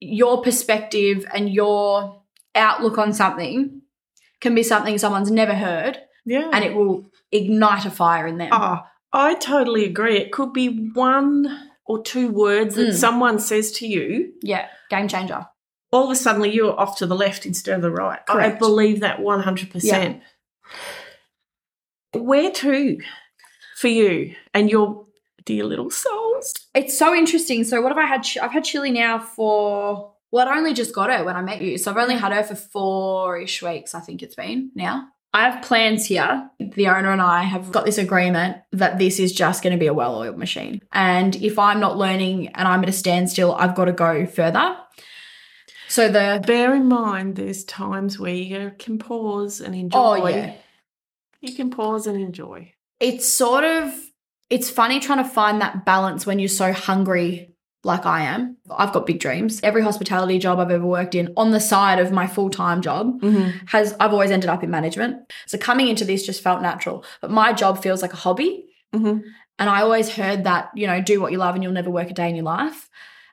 [0.00, 2.22] Your perspective and your
[2.54, 3.82] outlook on something
[4.40, 6.48] can be something someone's never heard, yeah.
[6.52, 8.50] and it will ignite a fire in them.
[8.52, 8.78] Oh,
[9.12, 10.16] I totally agree.
[10.18, 12.94] It could be one or two words that Mm.
[12.94, 14.32] someone says to you.
[14.42, 15.46] Yeah, game changer.
[15.90, 18.20] All of a sudden, you're off to the left instead of the right.
[18.28, 20.20] I believe that 100%.
[22.12, 22.98] Where to
[23.76, 25.06] for you and your
[25.44, 25.90] dear little
[26.74, 27.64] It's so interesting.
[27.64, 28.26] So what have I had?
[28.42, 31.78] I've had Chilly now for well, I only just got her when I met you,
[31.78, 33.94] so I've only had her for four-ish weeks.
[33.94, 35.08] I think it's been now.
[35.32, 36.50] I have plans here.
[36.58, 39.86] The owner and I have got this agreement that this is just going to be
[39.86, 43.86] a well-oiled machine, and if I'm not learning and I'm at a standstill, I've got
[43.86, 44.76] to go further.
[45.88, 49.98] So the Bear in mind, there's times where you can pause and oh, enjoy.
[49.98, 50.54] oh yeah,
[51.40, 52.74] You can pause and enjoy.
[53.00, 53.94] it's sort of
[54.50, 58.56] it's funny trying to find that balance when you're so hungry like I am.
[58.70, 59.60] I've got big dreams.
[59.62, 63.66] Every hospitality job I've ever worked in on the side of my full-time job Mm-hmm.
[63.66, 65.32] has I've always ended up in management.
[65.46, 67.04] So coming into this just felt natural.
[67.20, 68.66] But my job feels like a hobby.
[68.94, 69.20] Mm-hmm.
[69.60, 72.10] And I always heard that, you know, do what you love and you'll never work
[72.10, 72.88] a day in your life.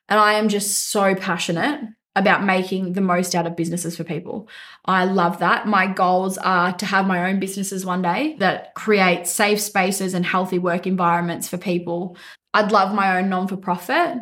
[0.10, 1.82] And I am just so passionate
[2.16, 4.48] about making the most out of businesses for people.
[4.86, 5.68] I love that.
[5.68, 10.26] My goals are to have my own businesses one day that create safe spaces and
[10.26, 12.18] healthy work environments for people.
[12.54, 14.18] I'd love my own non for profit.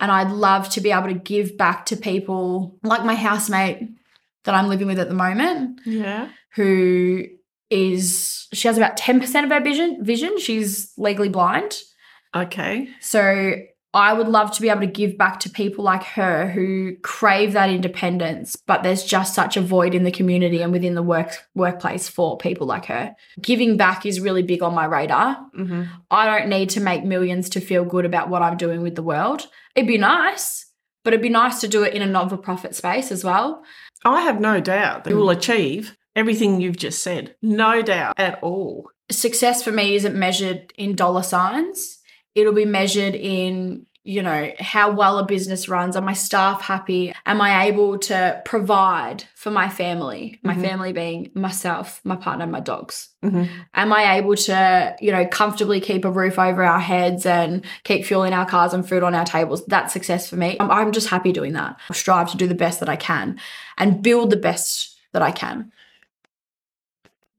[0.00, 3.80] And I'd love to be able to give back to people like my housemate
[4.44, 6.28] that I'm living with at the moment Yeah.
[6.54, 7.24] who
[7.68, 11.76] is she has about 10% of her vision vision she's legally blind
[12.34, 12.88] Okay.
[13.00, 13.54] so
[13.94, 17.52] i would love to be able to give back to people like her who crave
[17.52, 21.32] that independence but there's just such a void in the community and within the work
[21.54, 25.84] workplace for people like her giving back is really big on my radar Mm-hmm.
[26.10, 29.02] i don't need to make millions to feel good about what i'm doing with the
[29.02, 30.66] world it'd be nice
[31.04, 33.62] but it'd be nice to do it in a non-for-profit space as well
[34.04, 37.34] I have no doubt that you will achieve everything you've just said.
[37.42, 38.90] No doubt at all.
[39.10, 41.97] success for me isn't measured in dollar signs.
[42.38, 45.96] It'll be measured in, you know, how well a business runs.
[45.96, 47.12] Are my staff happy?
[47.26, 50.38] Am I able to provide for my family?
[50.42, 50.62] My Mhm.
[50.62, 53.08] family being myself, my partner, my dogs.
[53.24, 53.44] Mm-hmm.
[53.74, 58.04] Am I able to, you know, comfortably keep a roof over our heads and keep
[58.04, 59.66] fuel in our cars and food on our tables?
[59.66, 60.56] That's success for me.
[60.60, 61.76] I'm, I'm just happy doing that.
[61.90, 63.38] I strive to do the best that I can
[63.76, 65.72] and build the best that I can.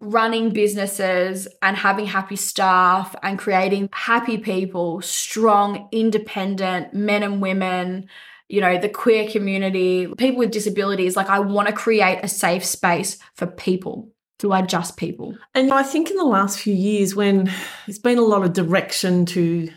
[0.02, 8.08] Running businesses and having happy staff and creating happy people, strong, independent men and women,
[8.48, 11.18] you know, the queer community, people with disabilities.
[11.18, 14.10] Like, I want to create a safe space for people
[14.42, 15.38] who are just people.
[15.54, 17.52] And I think in the last few years, when
[17.86, 19.70] there's been a lot of direction to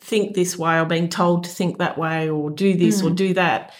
[0.00, 3.16] think this way or being told to think that way or do this or Mm.
[3.16, 3.72] do that,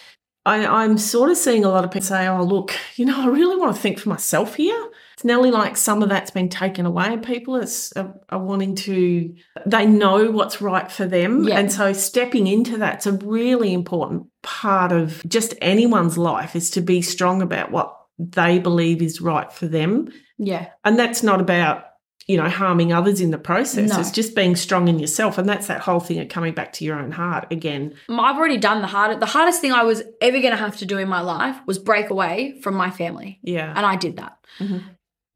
[0.45, 3.27] I, I'm sort of seeing a lot of people say, oh, look, you know, I
[3.27, 4.87] really want to think for myself here.
[5.21, 8.73] It's nearly like some of that's been taken away and people are, are, are wanting
[8.77, 9.35] to,
[9.67, 11.43] they know what's right for them.
[11.47, 11.59] Yeah.
[11.59, 16.81] And so stepping into that's a really important part of just anyone's life is to
[16.81, 20.11] be strong about what they believe is right for them.
[20.39, 20.69] Yeah.
[20.83, 21.85] And that's not about
[22.27, 23.89] you know, harming others in the process.
[23.89, 23.99] No.
[23.99, 25.37] It's just being strong in yourself.
[25.37, 27.93] And that's that whole thing of coming back to your own heart again.
[28.09, 29.19] I've already done the hardest.
[29.19, 31.77] The hardest thing I was ever going to have to do in my life was
[31.77, 33.73] break away from my family, Yeah.
[33.75, 34.37] and I did that.
[34.59, 34.83] Mhm.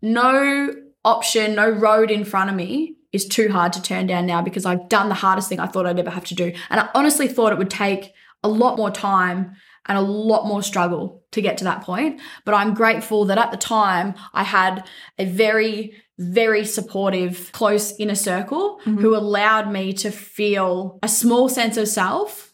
[0.06, 0.72] No
[1.04, 4.66] option, no road in front of me is too hard to turn down now because
[4.66, 7.28] I've done the hardest thing I thought I'd ever have to do, and I honestly
[7.28, 9.54] thought it would take a lot more time
[9.88, 12.22] and a lot more struggle to get to that point.
[12.44, 14.88] But I'm grateful that at the time I had
[15.18, 19.00] a very, very supportive, close inner circle Mhm.
[19.00, 22.54] who allowed me to feel a small sense of self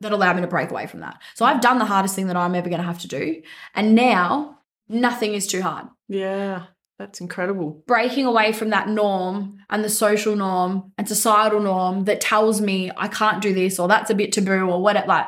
[0.00, 1.20] that allowed me to break away from that.
[1.34, 3.42] So I've done the hardest thing that I'm ever going to have to do.
[3.74, 4.58] And now
[4.88, 5.86] nothing is too hard.
[6.08, 6.66] Yeah.
[6.98, 7.82] That's incredible.
[7.86, 12.90] Breaking away from that norm and the social norm and societal norm that tells me
[12.96, 15.26] I can't do this or that's a bit taboo or what it like.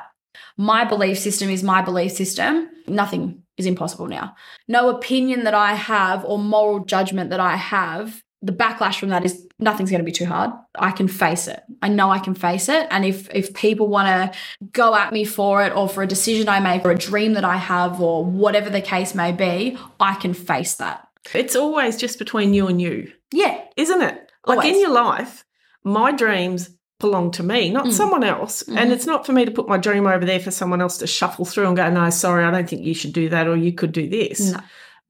[0.57, 2.69] My belief system is my belief system.
[2.87, 4.37] Nothing is impossible now.
[4.69, 9.25] No opinion that I have or moral judgment that I have, the backlash from that
[9.25, 10.51] is nothing's going to be too hard.
[10.79, 11.63] I can face it.
[11.83, 12.87] I know I can face it.
[12.91, 14.39] And if if people want to
[14.73, 17.45] go at me for it or for a decision I make or a dream that
[17.45, 21.09] I have or whatever the case may be, I can face that.
[21.35, 23.61] It's always just between you and you, Yeah.
[23.77, 24.31] isn't it?
[24.47, 25.45] Like in your life,
[25.83, 26.71] my dreams
[27.01, 27.93] belong to me, not Mm.
[27.93, 28.63] someone else.
[28.63, 28.77] Mhm.
[28.79, 31.07] And it's not for me to put my dream over there for someone else to
[31.07, 33.73] shuffle through and go, no, sorry, I don't think you should do that or you
[33.73, 34.53] could do this.
[34.53, 34.61] No.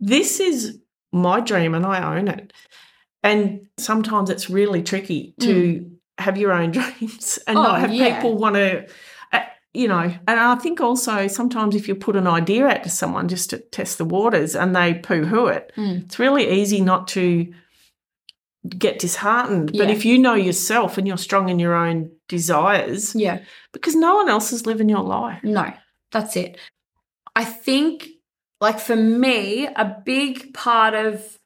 [0.01, 0.79] This is
[1.13, 2.53] my dream and I own it.
[3.27, 7.61] And sometimes it's really tricky to have your own dreams and Mm.
[7.61, 8.17] Oh, not have yeah.
[8.17, 8.87] people want to,
[9.33, 9.41] uh,
[9.75, 10.03] you know.
[10.29, 13.59] And I think also sometimes if you put an idea out to someone just to
[13.59, 16.05] test the waters and they poo hoo it, Mm.
[16.05, 17.53] it's really easy not to
[18.79, 19.73] get disheartened.
[19.77, 23.41] But if you know yourself and you're strong in your own desires, Yeah.
[23.73, 25.43] because no one else is living your life.
[25.45, 25.73] No,
[26.11, 26.59] that's it.
[27.37, 28.09] I think,
[28.61, 31.39] like for me, a big part of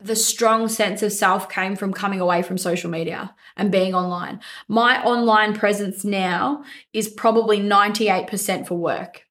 [0.00, 4.40] the strong sense of self came from coming away from social media and being online.
[4.68, 9.26] My online presence now is probably 98% for work.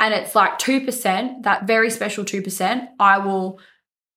[0.00, 3.60] And it's like 2%, that very special 2%, I will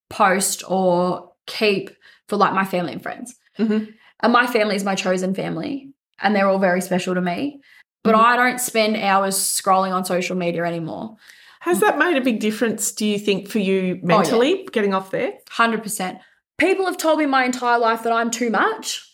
[0.10, 1.92] post or keep
[2.28, 3.36] for like my family and friends.
[3.58, 3.94] Mhm.
[4.22, 5.90] And my family is my chosen family,
[6.22, 7.62] and they're all very special to me.
[8.04, 8.24] But Mhm.
[8.24, 11.18] I don't spend hours scrolling on social media anymore.
[11.62, 15.34] Has that made a big difference, do you think, for you mentally, getting off there?
[15.52, 16.20] 100%.
[16.58, 19.08] People have told me my entire life that I'm too much.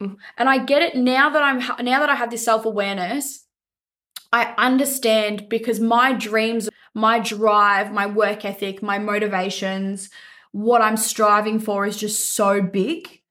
[0.00, 0.14] Mm.
[0.36, 3.44] And I get it now that I'm now that I have this self-awareness.
[4.32, 10.08] I understand because my dreams, my drive, my work ethic, my motivations,
[10.52, 13.22] what I'm striving for is just so big.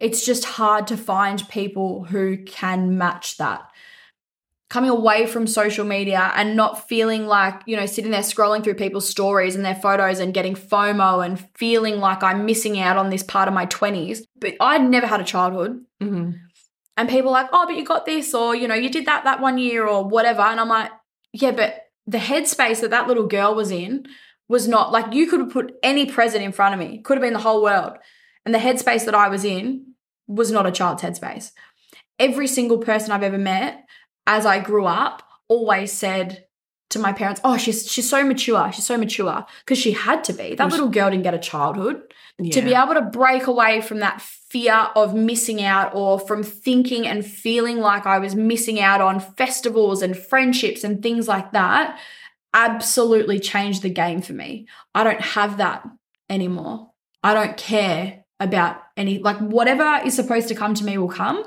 [0.00, 3.70] It's just hard to find people who can match that.
[4.74, 8.74] Coming away from social media and not feeling like, you know, sitting there scrolling through
[8.74, 13.08] people's stories and their photos and getting FOMO and feeling like I'm missing out on
[13.08, 14.22] this part of my 20s.
[14.36, 16.32] But I'd never had a childhood Mm-hmm.
[16.96, 19.22] and people are like, oh, but you got this, or you know, you did that
[19.22, 20.42] that one year, or whatever.
[20.42, 20.90] And I'm like,
[21.32, 24.06] yeah, but the headspace that that little girl was in
[24.48, 27.22] was not like you could have put any present in front of me, could have
[27.22, 27.92] been the whole world,
[28.44, 29.94] and the headspace that I was in
[30.26, 31.52] was not a child's headspace.
[32.18, 33.84] Every single person I've ever met
[34.26, 36.46] as I grew up always said
[36.90, 38.70] to my parents, "Oh, she's she's so mature.
[38.72, 40.54] She's so mature because she had to be.
[40.54, 42.02] That little girl didn't get a childhood
[42.38, 42.52] Yeah.
[42.52, 47.06] to be able to break away from that fear of missing out or from thinking
[47.06, 51.98] and feeling like I was missing out on festivals and friendships and things like that
[52.52, 54.66] absolutely changed the game for me.
[54.94, 55.84] I don't have that
[56.30, 56.90] anymore.
[57.22, 61.42] I don't care about any, like, whatever is supposed to come to me will come.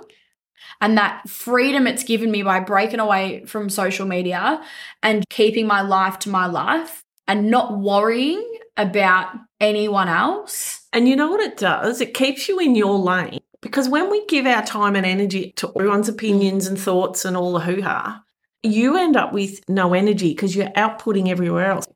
[0.82, 4.62] And that freedom it's given me by breaking away from social media
[5.02, 8.44] and keeping my life to my life and not worrying
[8.76, 9.30] about
[9.60, 10.88] anyone else.
[10.94, 12.00] And you know what it does?
[12.02, 13.40] It keeps you in your lane.
[13.62, 17.54] Because when we give our time and energy to everyone's opinions and thoughts and all
[17.54, 18.24] the hoo ha,
[18.64, 21.88] you end up with no energy because you're outputting everywhere else.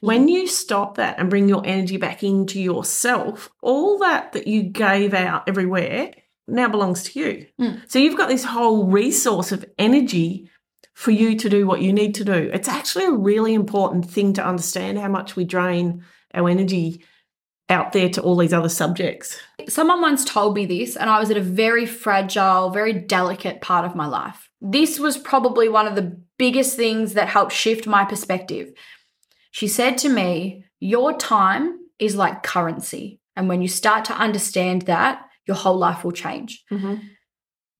[0.00, 4.62] When you stop that and bring your energy back into yourself, all that that you
[4.62, 6.12] gave out everywhere
[6.46, 7.46] now belongs to you.
[7.60, 7.80] Mm.
[7.90, 10.50] So you've got this whole resource of energy
[10.94, 12.50] for you to do what you need to do.
[12.52, 17.04] It's actually a really important thing to understand how much we drain our energy
[17.68, 19.40] out there to all these other subjects.
[19.68, 23.86] Someone once told me this, and I was at a very fragile, very delicate part
[23.86, 24.50] of my life.
[24.60, 28.72] This was probably one of the biggest things that helped shift my perspective.
[29.50, 33.20] She said to me, Your time is like currency.
[33.36, 36.64] And when you start to understand that, your whole life will change.
[36.72, 36.94] Mm-hmm.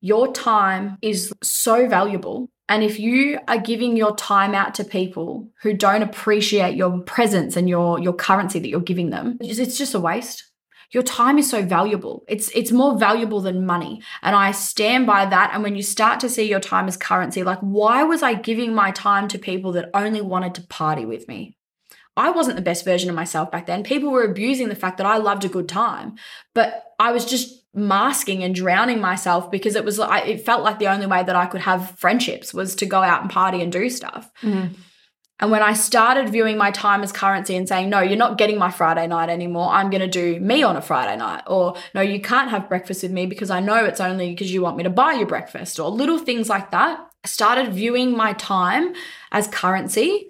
[0.01, 2.49] Your time is so valuable.
[2.67, 7.55] And if you are giving your time out to people who don't appreciate your presence
[7.55, 10.43] and your, your currency that you're giving them, it's it's just a waste.
[10.91, 12.23] your time is so valuable.
[12.27, 14.01] It's it's more valuable than money.
[14.21, 15.51] And I stand by that.
[15.53, 18.73] And when you start to see your time as currency, like why was I giving
[18.73, 21.57] my time to people that only wanted to party with me?
[22.17, 23.83] I wasn't the best version of myself back then.
[23.83, 26.15] People were abusing the fact that I loved a good time,
[26.53, 30.87] but I was just masking and drowning myself because it was it felt like the
[30.87, 33.89] only way that I could have friendships was to go out and party and do
[33.89, 34.31] stuff.
[34.41, 34.75] Mm.
[35.41, 38.57] And when I started viewing my time as currency and saying, no, you're not getting
[38.57, 39.69] my Friday night anymore.
[39.69, 41.43] I'm going to do me on a Friday night.
[41.45, 44.61] Or no, you can't have breakfast with me because I know it's only because you
[44.61, 46.99] want me to buy you breakfast or little things like that.
[47.25, 48.93] I started viewing my time
[49.33, 50.29] as currency,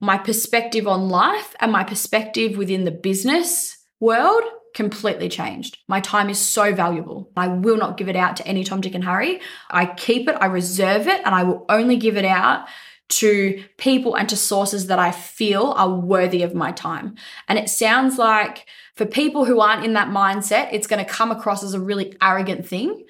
[0.00, 4.44] my perspective on life and my perspective within the business world
[4.74, 5.78] completely changed.
[5.88, 7.30] My time is so valuable.
[7.36, 9.40] I will not give it out to any Tom, Dick, and Harry.
[9.70, 12.68] I keep it, I reserve it, and I will only give it out
[13.08, 17.16] to people and to sources that I feel are worthy of my time.
[17.48, 18.66] And it sounds like
[18.96, 22.16] for people who aren't in that mindset, it's going to come across as a really
[22.20, 23.04] arrogant thing.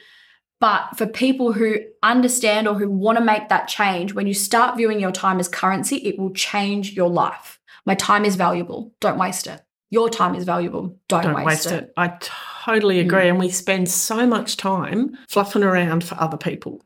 [0.61, 4.77] But for people who understand or who want to make that change, when you start
[4.77, 7.59] viewing your time as currency, it will change your life.
[7.85, 8.93] My time is valuable.
[9.01, 9.61] Don't waste it.
[9.91, 10.99] Your time is valuable.
[11.09, 11.85] Don't, Don't waste, waste it.
[11.85, 11.93] it.
[11.97, 13.23] I totally agree.
[13.23, 13.29] Mm.
[13.31, 16.83] And we spend so much time fluffing around for other people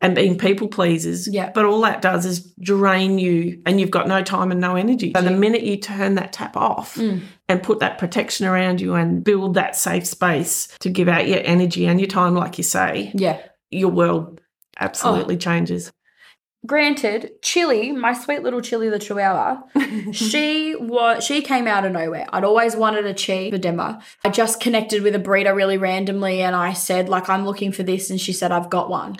[0.00, 1.26] and being people pleasers.
[1.26, 1.50] Yeah.
[1.52, 5.12] But all that does is drain you and you've got no time and no energy.
[5.16, 7.22] So the minute you turn that tap off Mm.
[7.48, 11.40] and put that protection around you and build that safe space to give out your
[11.42, 13.40] energy and your time, like you say, Yeah.
[13.72, 14.40] your world
[14.78, 14.84] Oh.
[14.84, 15.90] absolutely changes.
[16.66, 19.62] Granted, Chilly, my sweet little Chilly the Chihuahua,
[20.12, 22.26] she was she came out of nowhere.
[22.32, 23.98] I'd always wanted a chi for Denver.
[24.24, 27.82] I just connected with a breeder really randomly and I said, like, I'm looking for
[27.82, 29.16] this, and she said, I've got one.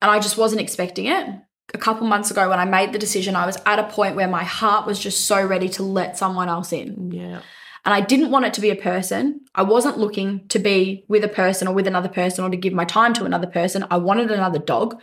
[0.00, 1.28] And I just wasn't expecting it.
[1.74, 4.28] A couple months ago, when I made the decision, I was at a point where
[4.28, 7.10] my heart was just so ready to let someone else in.
[7.12, 7.42] Yeah.
[7.84, 9.40] And I didn't want it to be a person.
[9.54, 12.72] I wasn't looking to be with a person or with another person or to give
[12.72, 13.86] my time to another person.
[13.90, 15.00] I wanted another dog.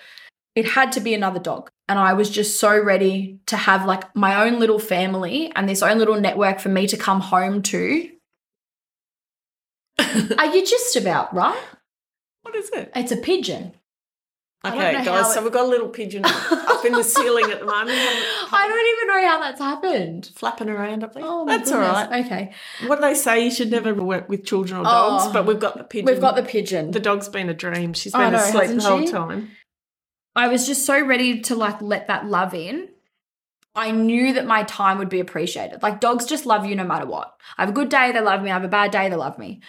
[0.56, 1.70] It had to be another dog.
[1.88, 5.84] And I was just so ready to have like my own little family and this
[5.84, 8.10] own little network for me to come home to.
[10.38, 11.62] Are you just about right?
[12.42, 12.92] What is it?
[12.96, 13.74] It's a pigeon.
[14.66, 17.66] Okay, guys, how so we've got a little pigeon up in the ceiling at the
[17.68, 17.90] moment.
[18.52, 20.32] I don't even know how that's happened.
[20.36, 21.22] flapping around up there.
[21.24, 22.10] Oh, That's all goodness.
[22.10, 22.26] right.
[22.26, 22.54] Okay.
[22.88, 23.44] What do they say?
[23.44, 25.34] You should never work with children or dogs, Oh.
[25.34, 26.06] but we've got the pigeon.
[26.08, 26.90] We've got the pigeon.
[26.90, 27.94] the dog's been a dream.
[27.94, 29.12] She's been know, asleep the whole she?
[29.12, 29.52] time.
[30.36, 32.90] I was just so ready to like let that love in.
[33.74, 35.84] I knew that my time would be appreciated.
[35.84, 37.36] Like dogs just love you no matter what.
[37.58, 38.50] I have a good day, they love me.
[38.50, 39.62] I have a bad day, they love me.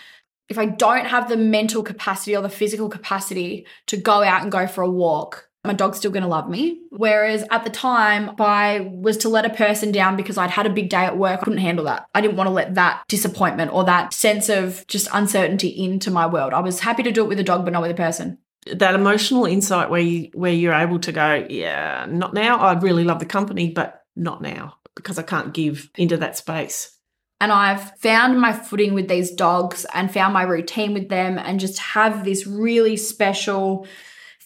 [0.49, 4.53] If I don't have the mental capacity or the physical capacity to go out and
[4.53, 6.81] go for a walk, my dog's still gonna love me.
[6.91, 10.67] Whereas at the time, if I was to let a person down because I'd had
[10.67, 12.07] a big day at work, I couldn't handle that.
[12.15, 16.27] I didn't want to let that disappointment or that sense of just uncertainty into my
[16.27, 16.53] world.
[16.53, 18.39] I was happy to do it with a dog, but not with a person.
[18.75, 22.61] That emotional insight where you where you're able to go, yeah, not now.
[22.61, 26.97] I'd really love the company, but not now because I can't give into that space.
[27.41, 31.61] And I've found my footing with these dogs and found my routine with them and
[31.61, 33.87] just have this really special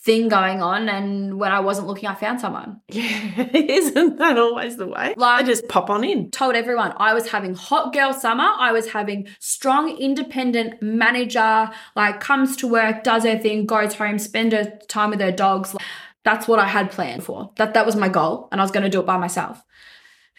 [0.02, 0.88] thing going on.
[0.88, 2.80] And when I wasn't looking, I found someone.
[2.88, 5.14] Yeah, isn't that always the way?
[5.16, 6.30] Like- I just pop on in.
[6.30, 8.48] Told everyone I was having hot girl summer.
[8.58, 14.18] I was having strong, independent manager, like comes to work, does her thing, goes home,
[14.18, 15.74] spend her time with her dogs.
[15.74, 15.84] Like,
[16.24, 17.52] That's what I had planned for.
[17.56, 18.48] That that was my goal.
[18.52, 19.62] And I was going to do it by myself.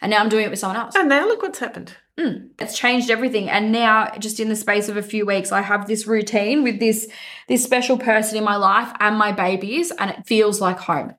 [0.00, 0.96] And now I'm doing it with someone else.
[0.96, 1.96] And now look what's happened.
[2.16, 3.48] It's changed everything.
[3.48, 6.78] And now just in the space of a few weeks i have this routine with
[6.78, 7.08] this
[7.48, 11.14] this special person in my life and my babies and it feels like home.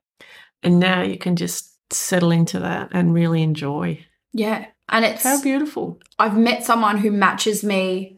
[0.61, 4.05] And now you can just settle into that and really enjoy.
[4.33, 4.65] yeah.
[4.89, 5.99] And it's How beautiful.
[6.19, 8.17] i've met someone who matches me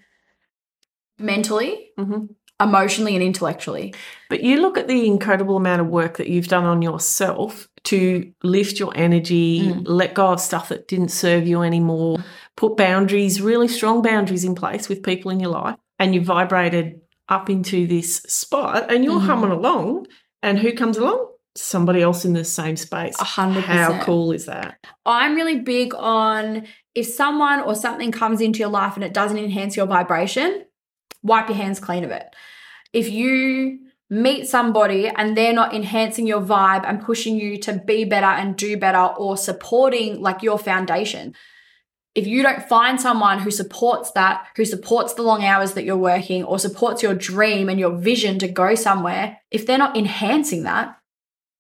[1.20, 2.26] mentally hmm
[2.62, 3.94] emotionally and intellectually.
[4.30, 8.32] But you look at the incredible amount of work that you've done on yourself to
[8.44, 9.84] lift your energy, Mm.
[9.86, 12.24] let go of stuff that didn't serve you anymore,
[12.58, 17.02] put boundaries, really strong boundaries in place with people in your life, and you vibrated
[17.28, 19.26] up into this spot and you're Mhm.
[19.26, 20.06] humming along.
[20.44, 21.28] And who comes along?
[21.56, 23.16] Somebody else in the same space.
[23.20, 24.76] A hundred How cool is that?
[25.08, 29.38] i'm really big on if someone or something comes into your life and it doesn't
[29.38, 30.64] enhance your vibration
[31.24, 32.26] wipe your hands clean of it
[32.94, 33.80] if you
[34.10, 38.56] meet somebody and they're not enhancing your vibe and pushing you to be better and
[38.56, 41.34] do better or supporting like your foundation
[42.16, 45.98] if you don't find someone who supports that who supports the long hours that you're
[45.98, 50.64] working or supports your dream and your vision to go somewhere if they're not enhancing
[50.64, 50.98] that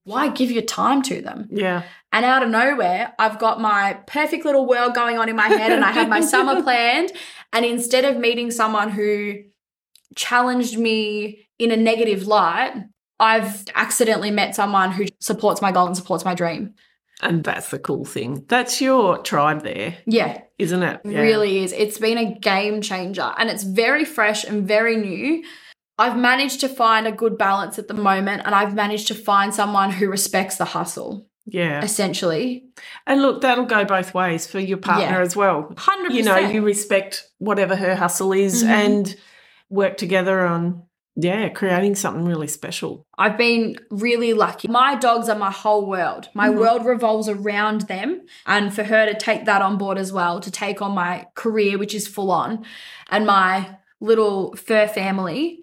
[0.05, 1.81] why give your time to them Yeah.
[2.13, 5.71] and out of nowhere, I've got my perfect little world going on in my head
[5.71, 7.11] and I have my summer planned.
[7.51, 9.37] And instead of meeting someone who
[10.15, 12.73] challenged me in a negative light,
[13.19, 16.75] I've accidentally met someone who supports my goal and supports my dream.
[17.21, 18.45] And that's the cool thing.
[18.49, 20.99] That's your tribe there, Yeah, isn't it?
[21.05, 21.21] it Yeah.
[21.21, 21.71] really is.
[21.71, 25.43] It's been a game changer and it's very fresh and very new.
[25.97, 29.53] I've managed to find a good balance at the moment and I've managed to find
[29.53, 31.81] someone who respects the hustle, Yeah.
[31.81, 32.65] essentially.
[33.07, 35.21] And look, that'll go both ways for your partner Yeah.
[35.21, 35.71] as well.
[35.77, 36.13] 100%.
[36.17, 38.67] You know, you respect whatever her hustle is Mhm.
[38.67, 39.15] and
[39.69, 40.83] work together on,
[41.15, 43.05] yeah, creating something really special.
[43.17, 44.67] I've been really lucky.
[44.67, 46.29] My dogs are my whole world.
[46.33, 46.57] My Mhm.
[46.57, 48.21] world revolves around them.
[48.45, 51.77] And for her to take that on board as well, to take on my career,
[51.77, 52.65] which is full on,
[53.09, 55.61] and my little fur family,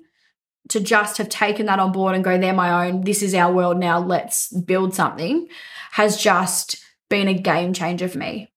[0.68, 3.03] to just have taken that on board and go, they're my own.
[3.03, 3.98] This is our world now.
[3.98, 5.48] Let's build something,
[5.92, 8.51] has just been a game changer for me.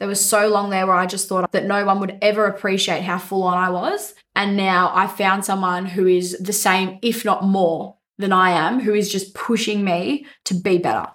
[0.00, 3.02] There was so long there where I just thought that no one would ever appreciate
[3.02, 4.14] how full on I was.
[4.36, 8.80] And now I found someone who is the same, if not more, than I am,
[8.80, 11.06] who is just pushing me to be better.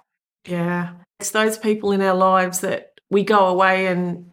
[0.46, 0.94] Yeah.
[1.20, 4.30] It's those people in our lives that we go away and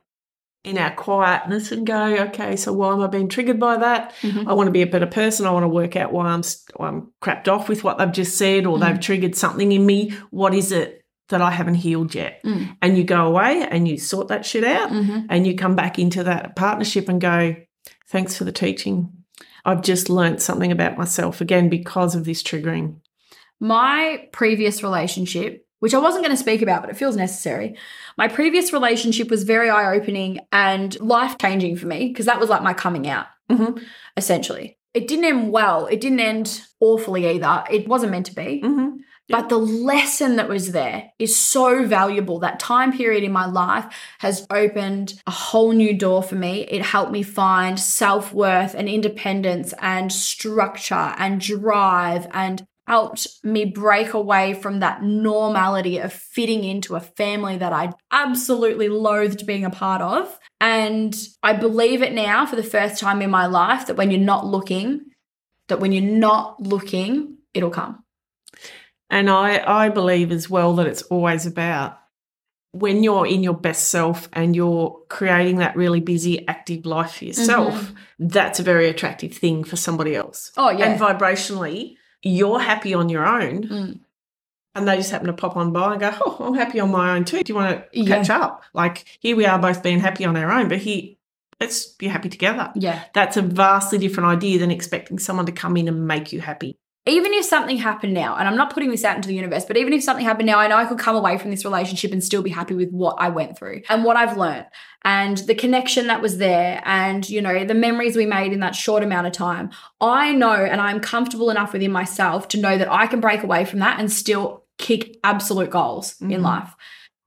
[0.63, 4.13] in our quietness and go, okay, so why am I being triggered by that?
[4.23, 5.45] I want to be a better person.
[5.47, 6.43] I want to work out why I'm,
[6.75, 8.81] why I'm crapped off with what they've just said or Mm.
[8.81, 10.11] they've triggered something in me.
[10.29, 11.00] What is it
[11.31, 12.41] that I haven't healed yet?
[12.45, 12.77] Mm.
[12.81, 15.25] And you go away and you sort that shit out Mhm.
[15.29, 17.55] and you come back into that partnership and go,
[18.07, 19.09] thanks for the teaching.
[19.65, 22.95] I've just learnt something about myself again because of this triggering.
[23.59, 27.75] My previous relationship, which I wasn't going to speak about, but it feels necessary.
[28.17, 32.49] My previous relationship was very eye opening and life changing for me because that was
[32.49, 33.81] like my coming out, Mhm.
[34.17, 34.77] essentially.
[34.93, 35.85] It didn't end well.
[35.85, 37.63] It didn't end awfully either.
[37.71, 38.61] It wasn't meant to be.
[38.63, 38.97] Mm-hmm.
[39.31, 42.39] But the lesson that was there is so valuable.
[42.39, 43.85] That time period in my life
[44.19, 46.61] has opened a whole new door for me.
[46.61, 53.63] It helped me find self worth and independence and structure and drive and helped me
[53.63, 59.63] break away from that normality of fitting into a family that I absolutely loathed being
[59.63, 60.37] a part of.
[60.59, 64.19] And I believe it now for the first time in my life that when you're
[64.19, 65.05] not looking,
[65.69, 68.00] that when you're not looking, it'll come.
[69.11, 71.99] And I, I believe as well that it's always about
[72.71, 77.25] when you're in your best self and you're creating that really busy, active life for
[77.25, 80.53] yourself, that's a very attractive thing for somebody else.
[80.55, 80.85] Oh, yeah.
[80.85, 83.63] And vibrationally, you're happy on your own.
[83.63, 83.99] Mm.
[84.73, 87.17] And they just happen to pop on by and go, Oh, I'm happy on my
[87.17, 87.43] own too.
[87.43, 88.07] Do you want to Yeah.
[88.07, 88.63] catch up?
[88.73, 91.15] Like here we are both being happy on our own, but here
[91.59, 92.71] let's be happy together.
[92.75, 93.03] Yeah.
[93.13, 96.77] That's a vastly different idea than expecting someone to come in and make you happy.
[97.07, 99.75] Even if something happened now, and I'm not putting this out into the universe, but
[99.75, 102.23] even if something happened now, I know I could come away from this relationship and
[102.23, 104.67] still be happy with what I went through and what I've learned
[105.03, 108.75] and the connection that was there and, you know, the memories we made in that
[108.75, 109.71] short amount of time.
[109.99, 113.65] I know and I'm comfortable enough within myself to know that I can break away
[113.65, 116.43] from that and still kick absolute goals in Mhm.
[116.43, 116.75] life.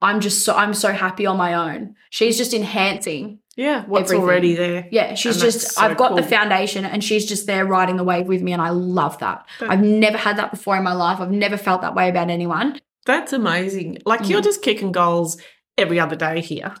[0.01, 1.95] I'm just so I'm so happy on my own.
[2.11, 4.23] She's just enhancing Yeah, what's Everything.
[4.23, 4.87] already there.
[4.91, 8.03] Yeah, she's And just, so I've got the foundation and she's just there riding the
[8.03, 8.51] wave with me.
[8.51, 9.45] And I love that.
[9.61, 11.21] That- I've never had that before in my life.
[11.21, 12.79] I've never felt that way about anyone.
[13.05, 13.99] That's amazing.
[14.05, 14.45] Like you're Mm.
[14.45, 15.37] just kicking goals
[15.77, 16.73] every other day here.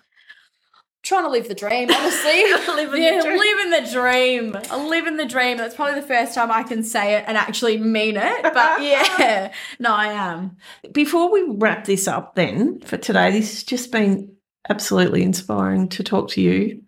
[1.03, 2.43] Trying to live the dream, honestly.
[2.75, 3.37] Living yeah, the dream.
[3.37, 4.57] living the dream.
[4.89, 5.57] Living the dream.
[5.57, 8.41] That's probably the first time I can say it and actually mean it.
[8.41, 10.57] But yeah, no, I am.
[10.91, 14.34] Before we wrap this up, then for today, this has just been
[14.69, 16.81] absolutely inspiring to talk to you.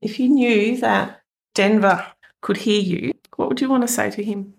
[0.00, 1.20] If you knew that
[1.54, 2.06] Denver
[2.42, 4.54] could hear you, what would you want to say to him?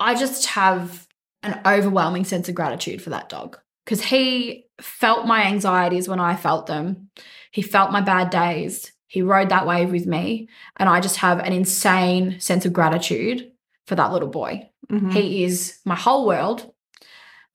[0.00, 1.06] I just have
[1.42, 6.36] an overwhelming sense of gratitude for that dog because he felt my anxieties when I
[6.36, 7.10] felt them.
[7.50, 8.92] He felt my bad days.
[9.06, 10.48] He rode that wave with me.
[10.76, 13.50] And I just have an insane sense of gratitude
[13.86, 14.68] for that little boy.
[14.90, 15.12] Mhm.
[15.12, 16.72] He is my whole world.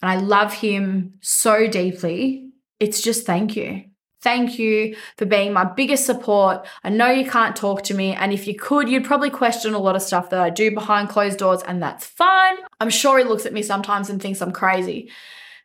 [0.04, 2.50] And I love him so deeply.
[2.82, 3.86] It's just thank you.
[4.22, 6.68] Thank you for being my biggest support.
[6.84, 8.14] I know you can't talk to me.
[8.14, 11.08] And if you could, you'd probably question a lot of stuff that I do behind
[11.08, 12.58] closed doors, and that's fine.
[12.82, 15.10] I'm sure he looks at me sometimes and thinks I'm crazy,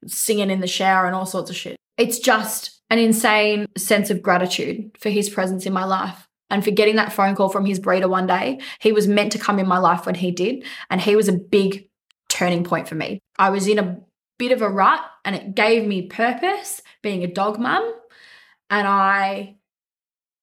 [0.07, 1.77] singing in the shower and all sorts of shit.
[1.97, 6.71] It's just an insane sense of gratitude for his presence in my life and for
[6.71, 8.61] getting that phone call from his breeder one day.
[8.79, 11.33] He was meant to come in my life when he did, and he was a
[11.33, 11.89] big
[12.29, 13.19] turning point for me.
[13.37, 14.01] I was in a
[14.39, 17.95] bit of a rut, and it gave me purpose being a dog mum.
[18.71, 19.57] And I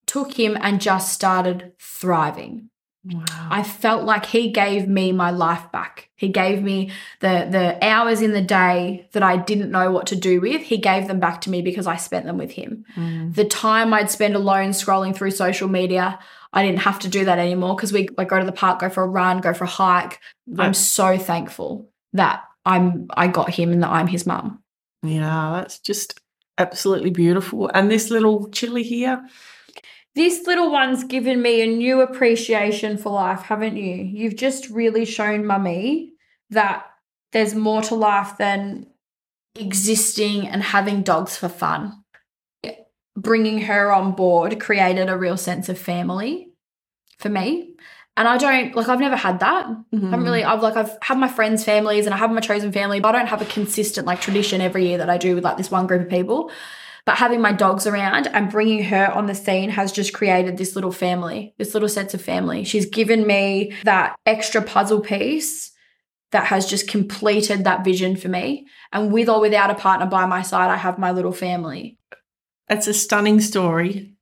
[0.07, 2.69] took him and just started thriving.
[3.07, 3.23] Wow.
[3.51, 6.09] I felt like he gave me my life back.
[6.15, 10.15] He gave me the the hours in the day that I didn't know what to
[10.15, 10.63] do with.
[10.63, 12.83] He gave them back to me because I spent them with him.
[12.95, 13.35] Mm.
[13.35, 16.17] The time I'd spend alone scrolling through social media,
[16.51, 18.89] I didn't have to do that anymore because we like go to the park, go
[18.89, 20.19] for a run, go for a hike.
[20.57, 24.63] I'm so thankful that I'm I got him and that I'm his mum.
[25.03, 26.19] yeah, that's just
[26.57, 27.69] absolutely beautiful.
[27.73, 29.23] And this little Chilly here,
[30.15, 33.95] This little one's given me a new appreciation for life, haven't you?
[33.95, 36.13] You've just really shown mummy
[36.51, 36.85] that
[37.33, 38.87] there's more to life than
[39.55, 42.03] existing and having dogs for fun.
[43.17, 46.49] Bringing her on board created a real sense of family
[47.19, 47.75] for me.
[48.17, 49.65] And I don't like I've never had that.
[49.65, 50.23] I haven't mm-hmm.
[50.23, 53.13] really I've like I've had my friends' families and I have my chosen family, but
[53.13, 55.71] I don't have a consistent like tradition every year that I do with like this
[55.71, 56.51] one group of people.
[57.05, 60.75] But having my dogs around and bringing her on the scene has just created this
[60.75, 62.63] little family, this little sense of family.
[62.63, 65.71] She's given me that extra puzzle piece
[66.31, 68.65] that has just completed that vision for me.
[68.91, 71.99] And with or without a partner by my side, I have my little family.
[72.69, 74.15] It's a stunning story.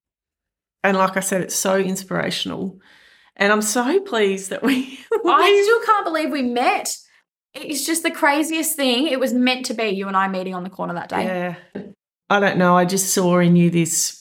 [0.83, 2.79] And like I said, it's so inspirational.
[3.35, 4.99] And I'm so pleased that we.
[5.25, 6.95] I still can't believe we met.
[7.53, 9.07] It's just the craziest thing.
[9.07, 11.23] It was meant to be you and I meeting on the corner that day.
[11.25, 11.55] Yeah.
[12.29, 12.75] I don't know.
[12.75, 14.19] I just saw in you this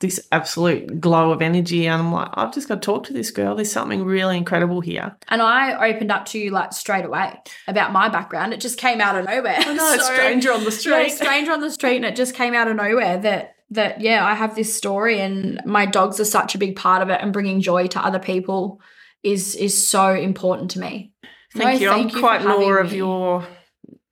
[0.00, 3.32] this absolute glow of energy and I'm like, I've just got to talk to this
[3.32, 3.56] girl.
[3.56, 5.16] There's something really incredible here.
[5.28, 7.34] And I opened up to you like straight away
[7.66, 8.54] about my background.
[8.54, 9.56] It just came out of nowhere.
[9.58, 11.10] I know, a So- stranger on the street.
[11.10, 14.34] stranger on the street, and it just came out of nowhere that that yeah, I
[14.34, 17.60] have this story, and my dogs are such a big part of it, and bringing
[17.60, 18.80] joy to other people
[19.22, 21.12] is is so important to me.
[21.54, 21.88] Thank No, you.
[21.90, 22.98] thank I'm you quite more of me.
[22.98, 23.46] your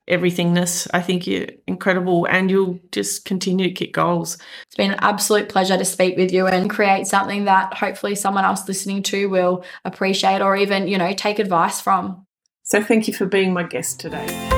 [0.09, 0.87] everythingness.
[0.95, 4.39] I think you're incredible and you'll just continue to kick goals.
[4.67, 8.45] It's been an absolute pleasure to speak with you and create something that hopefully someone
[8.45, 12.25] else listening to will appreciate or even you know take advice from.
[12.63, 14.56] So thank you for being my guest today.